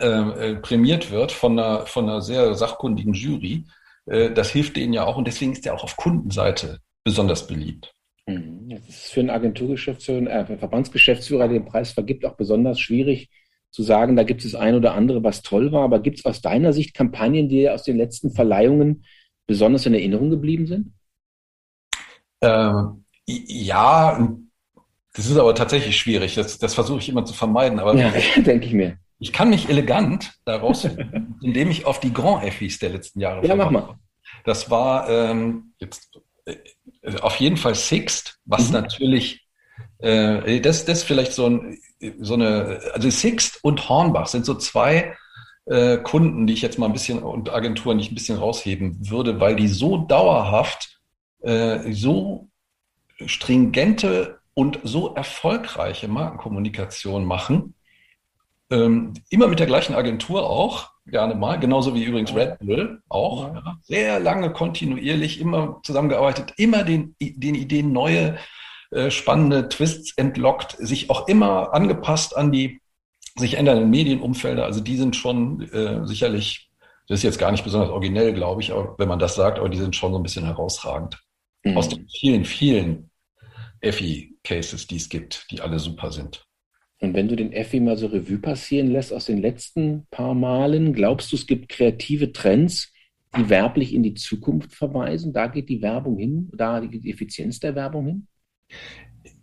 ähm, 0.00 0.32
äh, 0.38 0.54
prämiert 0.56 1.10
wird 1.10 1.32
von 1.32 1.58
einer, 1.58 1.86
von 1.86 2.08
einer 2.08 2.22
sehr 2.22 2.54
sachkundigen 2.54 3.14
Jury. 3.14 3.66
Äh, 4.06 4.30
das 4.30 4.50
hilft 4.50 4.76
denen 4.76 4.92
ja 4.92 5.04
auch 5.04 5.16
und 5.16 5.26
deswegen 5.26 5.52
ist 5.52 5.66
er 5.66 5.74
auch 5.74 5.84
auf 5.84 5.96
Kundenseite 5.96 6.78
besonders 7.04 7.46
beliebt. 7.46 7.92
Mhm. 8.28 8.68
Das 8.68 8.88
ist 8.88 9.12
für 9.12 9.20
einen 9.20 9.30
Agenturgeschäftsführer, 9.30 10.50
äh, 10.50 10.58
Verbandsgeschäftsführer, 10.58 11.48
der 11.48 11.60
den 11.60 11.66
Preis 11.66 11.92
vergibt, 11.92 12.24
auch 12.24 12.36
besonders 12.36 12.78
schwierig 12.78 13.30
zu 13.70 13.82
sagen, 13.82 14.16
da 14.16 14.22
gibt 14.22 14.44
es 14.44 14.52
das 14.52 14.60
ein 14.60 14.74
oder 14.74 14.94
andere, 14.94 15.22
was 15.22 15.42
toll 15.42 15.72
war. 15.72 15.84
Aber 15.84 16.00
gibt 16.00 16.18
es 16.18 16.24
aus 16.24 16.40
deiner 16.40 16.72
Sicht 16.72 16.94
Kampagnen, 16.94 17.48
die 17.48 17.68
aus 17.68 17.82
den 17.82 17.96
letzten 17.96 18.30
Verleihungen 18.30 19.04
besonders 19.46 19.86
in 19.86 19.94
Erinnerung 19.94 20.30
geblieben 20.30 20.66
sind? 20.66 20.92
Ähm, 22.40 23.04
ja, 23.26 24.28
Das 25.14 25.26
ist 25.26 25.36
aber 25.36 25.54
tatsächlich 25.54 25.96
schwierig. 25.96 26.34
Das, 26.34 26.58
das 26.58 26.74
versuche 26.74 26.98
ich 27.00 27.08
immer 27.08 27.24
zu 27.24 27.34
vermeiden. 27.34 27.78
Aber 27.78 27.94
ja, 27.94 28.12
denke 28.36 28.66
ich 28.66 28.72
mir. 28.72 28.98
Ich 29.18 29.32
kann 29.32 29.50
mich 29.50 29.68
elegant 29.68 30.38
daraus, 30.44 30.88
indem 31.42 31.70
ich 31.70 31.86
auf 31.86 31.98
die 31.98 32.12
Grand 32.12 32.44
Effis 32.44 32.78
der 32.78 32.90
letzten 32.90 33.20
Jahre 33.20 33.44
Ja, 33.46 33.56
mach 33.56 33.70
mal. 33.70 33.98
Das 34.44 34.70
war 34.70 35.08
ähm, 35.10 35.72
jetzt 35.78 36.20
auf 37.20 37.36
jeden 37.36 37.56
Fall 37.56 37.74
Sixt, 37.74 38.38
was 38.44 38.68
mhm. 38.68 38.74
natürlich 38.74 39.48
äh, 39.98 40.60
das, 40.60 40.84
das 40.84 40.98
ist 40.98 41.04
vielleicht 41.04 41.32
so, 41.32 41.46
ein, 41.46 41.78
so 42.20 42.34
eine, 42.34 42.80
also 42.94 43.10
Sixt 43.10 43.58
und 43.62 43.88
Hornbach 43.88 44.26
sind 44.26 44.44
so 44.44 44.54
zwei 44.54 45.16
äh, 45.66 45.98
Kunden, 45.98 46.46
die 46.46 46.52
ich 46.52 46.62
jetzt 46.62 46.78
mal 46.78 46.86
ein 46.86 46.92
bisschen 46.92 47.22
und 47.22 47.52
Agenturen, 47.52 47.98
die 47.98 48.04
ich 48.04 48.12
ein 48.12 48.14
bisschen 48.14 48.38
rausheben 48.38 49.10
würde, 49.10 49.40
weil 49.40 49.56
die 49.56 49.68
so 49.68 49.98
dauerhaft, 49.98 51.00
äh, 51.40 51.92
so 51.92 52.48
stringente 53.26 54.38
und 54.54 54.80
so 54.82 55.14
erfolgreiche 55.14 56.08
Markenkommunikation 56.08 57.24
machen, 57.24 57.74
ähm, 58.70 59.14
immer 59.30 59.48
mit 59.48 59.58
der 59.58 59.66
gleichen 59.66 59.94
Agentur 59.94 60.48
auch, 60.48 60.90
gerne 61.06 61.34
mal, 61.34 61.58
genauso 61.58 61.94
wie 61.94 62.04
übrigens 62.04 62.34
Red 62.34 62.58
Bull 62.58 63.02
auch. 63.08 63.54
Ja. 63.54 63.78
Sehr 63.82 64.20
lange 64.20 64.52
kontinuierlich, 64.52 65.40
immer 65.40 65.80
zusammengearbeitet, 65.82 66.52
immer 66.56 66.84
den, 66.84 67.16
den 67.20 67.54
Ideen 67.54 67.92
neue, 67.92 68.38
äh, 68.90 69.10
spannende 69.10 69.68
Twists 69.68 70.12
entlockt, 70.16 70.76
sich 70.78 71.10
auch 71.10 71.28
immer 71.28 71.74
angepasst 71.74 72.36
an 72.36 72.52
die 72.52 72.80
sich 73.36 73.54
ändernden 73.54 73.90
Medienumfelder. 73.90 74.64
Also 74.64 74.80
die 74.80 74.96
sind 74.96 75.14
schon 75.14 75.62
äh, 75.72 76.06
sicherlich, 76.06 76.70
das 77.06 77.20
ist 77.20 77.24
jetzt 77.24 77.38
gar 77.38 77.52
nicht 77.52 77.64
besonders 77.64 77.90
originell, 77.90 78.32
glaube 78.32 78.62
ich, 78.62 78.72
aber 78.72 78.96
wenn 78.98 79.08
man 79.08 79.18
das 79.18 79.34
sagt, 79.34 79.58
aber 79.58 79.68
die 79.68 79.78
sind 79.78 79.94
schon 79.94 80.12
so 80.12 80.18
ein 80.18 80.22
bisschen 80.22 80.44
herausragend. 80.44 81.18
Mhm. 81.64 81.76
Aus 81.76 81.88
den 81.88 82.08
vielen, 82.08 82.44
vielen 82.44 83.10
Effi-Cases, 83.80 84.86
die 84.86 84.96
es 84.96 85.08
gibt, 85.08 85.46
die 85.50 85.60
alle 85.60 85.78
super 85.78 86.10
sind. 86.10 86.47
Und 87.00 87.14
wenn 87.14 87.28
du 87.28 87.36
den 87.36 87.52
Effi 87.52 87.80
mal 87.80 87.96
so 87.96 88.06
Revue 88.06 88.38
passieren 88.38 88.88
lässt 88.88 89.12
aus 89.12 89.26
den 89.26 89.38
letzten 89.38 90.06
paar 90.10 90.34
Malen, 90.34 90.92
glaubst 90.92 91.30
du, 91.30 91.36
es 91.36 91.46
gibt 91.46 91.68
kreative 91.68 92.32
Trends, 92.32 92.92
die 93.36 93.48
werblich 93.48 93.94
in 93.94 94.02
die 94.02 94.14
Zukunft 94.14 94.74
verweisen? 94.74 95.32
Da 95.32 95.46
geht 95.46 95.68
die 95.68 95.80
Werbung 95.80 96.18
hin, 96.18 96.50
da 96.54 96.80
geht 96.80 97.04
die 97.04 97.10
Effizienz 97.10 97.60
der 97.60 97.74
Werbung 97.74 98.06
hin? 98.06 98.26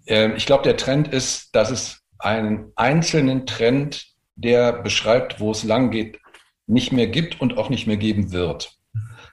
Ähm, 0.07 0.33
ich 0.35 0.45
glaube, 0.45 0.63
der 0.63 0.75
Trend 0.75 1.07
ist, 1.07 1.55
dass 1.55 1.71
es 1.71 2.01
einen 2.19 2.71
einzelnen 2.75 3.45
Trend, 3.45 4.07
der 4.35 4.73
beschreibt, 4.73 5.39
wo 5.39 5.51
es 5.51 5.63
lang 5.63 5.91
geht, 5.91 6.19
nicht 6.67 6.91
mehr 6.91 7.07
gibt 7.07 7.39
und 7.39 7.57
auch 7.57 7.69
nicht 7.69 7.87
mehr 7.87 7.97
geben 7.97 8.31
wird. 8.31 8.77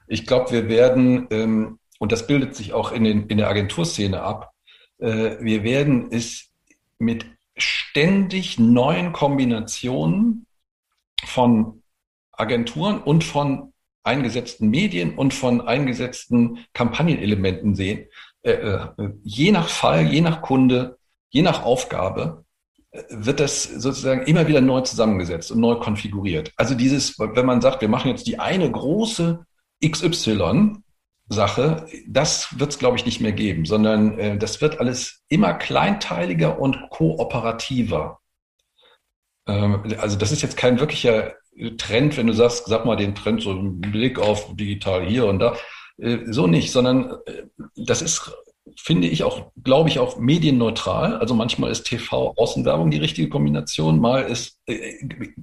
Ich 0.06 0.26
glaube, 0.26 0.52
wir 0.52 0.68
werden, 0.68 1.26
ähm, 1.30 1.78
und 1.98 2.12
das 2.12 2.26
bildet 2.26 2.54
sich 2.54 2.72
auch 2.72 2.92
in, 2.92 3.04
den, 3.04 3.26
in 3.26 3.38
der 3.38 3.48
Agenturszene 3.48 4.20
ab, 4.20 4.52
äh, 4.98 5.36
wir 5.40 5.64
werden 5.64 6.08
es 6.10 6.52
mit 6.98 7.26
ständig 7.62 8.58
neuen 8.58 9.12
Kombinationen 9.12 10.46
von 11.24 11.82
Agenturen 12.32 13.00
und 13.00 13.24
von 13.24 13.72
eingesetzten 14.02 14.68
Medien 14.68 15.16
und 15.16 15.32
von 15.32 15.60
eingesetzten 15.60 16.64
Kampagnenelementen 16.72 17.74
sehen. 17.74 18.06
Äh, 18.42 18.52
äh, 18.52 18.88
je 19.22 19.52
nach 19.52 19.68
Fall, 19.68 20.12
je 20.12 20.20
nach 20.20 20.42
Kunde, 20.42 20.98
je 21.30 21.42
nach 21.42 21.62
Aufgabe 21.62 22.44
äh, 22.90 23.02
wird 23.10 23.38
das 23.38 23.62
sozusagen 23.62 24.26
immer 24.26 24.48
wieder 24.48 24.60
neu 24.60 24.80
zusammengesetzt 24.80 25.52
und 25.52 25.60
neu 25.60 25.76
konfiguriert. 25.76 26.52
Also 26.56 26.74
dieses, 26.74 27.18
wenn 27.18 27.46
man 27.46 27.60
sagt, 27.60 27.80
wir 27.80 27.88
machen 27.88 28.08
jetzt 28.08 28.26
die 28.26 28.40
eine 28.40 28.68
große 28.70 29.44
XY, 29.84 30.78
Sache, 31.32 31.86
das 32.06 32.58
wird 32.58 32.70
es, 32.70 32.78
glaube 32.78 32.96
ich, 32.96 33.06
nicht 33.06 33.20
mehr 33.20 33.32
geben, 33.32 33.64
sondern 33.64 34.18
äh, 34.18 34.38
das 34.38 34.60
wird 34.60 34.80
alles 34.80 35.22
immer 35.28 35.54
kleinteiliger 35.54 36.58
und 36.58 36.78
kooperativer. 36.90 38.20
Ähm, 39.46 39.82
also 39.98 40.16
das 40.16 40.32
ist 40.32 40.42
jetzt 40.42 40.56
kein 40.56 40.80
wirklicher 40.80 41.34
Trend, 41.76 42.16
wenn 42.16 42.26
du 42.26 42.32
sagst, 42.32 42.66
sag 42.66 42.84
mal 42.84 42.96
den 42.96 43.14
Trend, 43.14 43.42
so 43.42 43.52
ein 43.52 43.80
Blick 43.80 44.18
auf 44.18 44.54
digital 44.56 45.04
hier 45.04 45.26
und 45.26 45.38
da. 45.38 45.56
Äh, 45.98 46.18
so 46.26 46.46
nicht, 46.46 46.72
sondern 46.72 47.18
äh, 47.26 47.44
das 47.76 48.02
ist, 48.02 48.32
finde 48.76 49.08
ich 49.08 49.24
auch, 49.24 49.52
glaube 49.62 49.88
ich, 49.88 49.98
auch 49.98 50.18
medienneutral. 50.18 51.16
Also 51.16 51.34
manchmal 51.34 51.70
ist 51.70 51.84
TV-Außenwerbung 51.84 52.90
die 52.90 52.98
richtige 52.98 53.28
Kombination, 53.28 54.00
mal 54.00 54.22
ist 54.22 54.58
äh, 54.66 54.94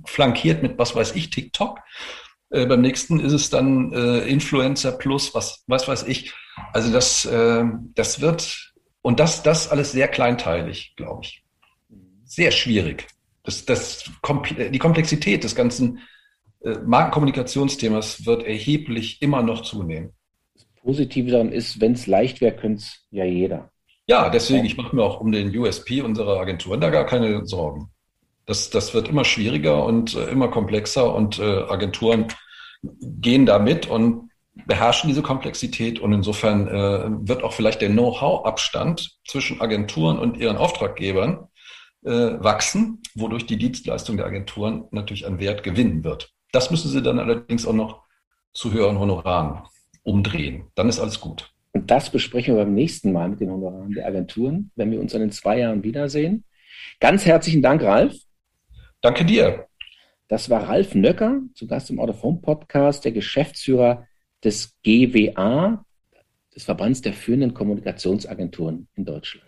flankiert 0.06 0.64
mit, 0.64 0.78
was 0.78 0.96
weiß 0.96 1.16
ich, 1.16 1.30
TikTok. 1.30 1.80
Äh, 2.50 2.66
beim 2.66 2.82
nächsten 2.82 3.20
ist 3.20 3.34
es 3.34 3.50
dann 3.50 3.94
äh, 3.94 4.28
Influencer 4.28 4.92
plus, 4.92 5.34
was, 5.36 5.64
was 5.68 5.88
weiß 5.88 6.04
ich. 6.08 6.34
Also 6.74 6.92
das, 6.92 7.26
äh, 7.26 7.64
das 7.96 8.22
wird, 8.22 8.74
und 9.02 9.20
das, 9.20 9.44
das 9.44 9.70
alles 9.70 9.92
sehr 9.92 10.08
kleinteilig, 10.08 10.94
glaube 10.96 11.22
ich. 11.24 11.44
Sehr 12.26 12.52
schwierig. 12.52 13.08
Das, 13.44 13.66
das, 13.66 14.12
die 14.24 14.80
Komplexität 14.80 15.44
des 15.44 15.56
ganzen 15.56 16.00
äh, 16.62 16.78
Markenkommunikationsthemas 16.86 18.26
wird 18.26 18.44
erheblich 18.44 19.22
immer 19.22 19.42
noch 19.42 19.62
zunehmen. 19.62 20.14
Das 20.54 20.66
Positive 20.82 21.32
daran 21.32 21.52
ist, 21.52 21.80
wenn 21.80 21.94
es 21.94 22.08
leicht 22.08 22.42
wäre, 22.42 22.56
könnte 22.56 22.82
es 22.82 23.06
ja 23.12 23.26
jeder. 23.26 23.72
Ja, 24.08 24.30
deswegen, 24.30 24.66
ich 24.66 24.76
mache 24.76 24.96
mir 24.96 25.04
auch 25.04 25.22
um 25.22 25.32
den 25.32 25.56
USP 25.56 26.02
unserer 26.02 26.40
Agenturen 26.40 26.82
da 26.82 26.90
gar 26.90 27.06
keine 27.06 27.46
Sorgen. 27.46 27.92
Das, 28.50 28.72
das 28.72 28.96
wird 28.96 29.08
immer 29.08 29.26
schwieriger 29.26 29.86
und 29.86 30.16
äh, 30.16 30.26
immer 30.26 30.48
komplexer 30.48 31.14
und 31.14 31.38
äh, 31.38 31.44
Agenturen 31.44 32.30
gehen 32.82 33.46
da 33.46 33.60
mit 33.60 33.88
und 33.88 34.32
beherrschen 34.66 35.08
diese 35.08 35.22
Komplexität 35.22 36.00
und 36.00 36.14
insofern 36.14 36.68
äh, 36.68 37.28
wird 37.28 37.44
auch 37.44 37.54
vielleicht 37.54 37.80
der 37.82 37.92
Know-how-Abstand 37.92 39.20
zwischen 39.28 39.62
Agenturen 39.62 40.18
und 40.18 40.36
ihren 40.36 40.58
Auftraggebern 40.58 41.48
äh, 42.04 42.10
wachsen, 42.10 43.04
wodurch 43.14 43.46
die 43.46 43.58
Dienstleistung 43.58 44.18
der 44.18 44.26
Agenturen 44.26 44.86
natürlich 44.90 45.28
an 45.28 45.40
Wert 45.40 45.62
gewinnen 45.62 46.04
wird. 46.04 46.34
Das 46.52 46.72
müssen 46.72 46.90
sie 46.90 47.04
dann 47.04 47.20
allerdings 47.20 47.68
auch 47.68 47.74
noch 47.74 48.02
zu 48.52 48.74
höheren 48.74 48.98
Honoraren 48.98 49.62
umdrehen. 50.02 50.64
Dann 50.74 50.90
ist 50.90 51.00
alles 51.00 51.20
gut. 51.20 51.54
Und 51.74 51.92
das 51.92 52.10
besprechen 52.10 52.56
wir 52.56 52.64
beim 52.64 52.74
nächsten 52.74 53.12
Mal 53.12 53.30
mit 53.30 53.42
den 53.42 53.52
Honoraren 53.52 53.94
der 53.94 54.08
Agenturen, 54.08 54.72
wenn 54.76 54.90
wir 54.90 55.00
uns 55.00 55.14
in 55.14 55.20
den 55.20 55.32
zwei 55.32 55.60
Jahren 55.60 55.84
wiedersehen. 55.84 56.46
Ganz 57.00 57.28
herzlichen 57.28 57.62
Dank, 57.62 57.84
Ralf. 57.84 58.16
Danke 59.02 59.24
dir. 59.24 59.68
Das 60.28 60.50
war 60.50 60.68
Ralf 60.68 60.94
Nöcker, 60.94 61.42
zu 61.56 61.68
Gast 61.68 61.90
im 61.90 62.00
Autophone 62.00 62.42
Podcast, 62.42 63.06
der 63.06 63.14
Geschäftsführer 63.14 64.08
des 64.44 64.76
GWA, 64.84 65.84
des 66.54 66.64
Verbands 66.66 67.02
der 67.02 67.14
führenden 67.14 67.54
Kommunikationsagenturen 67.54 68.88
in 68.96 69.06
Deutschland. 69.06 69.48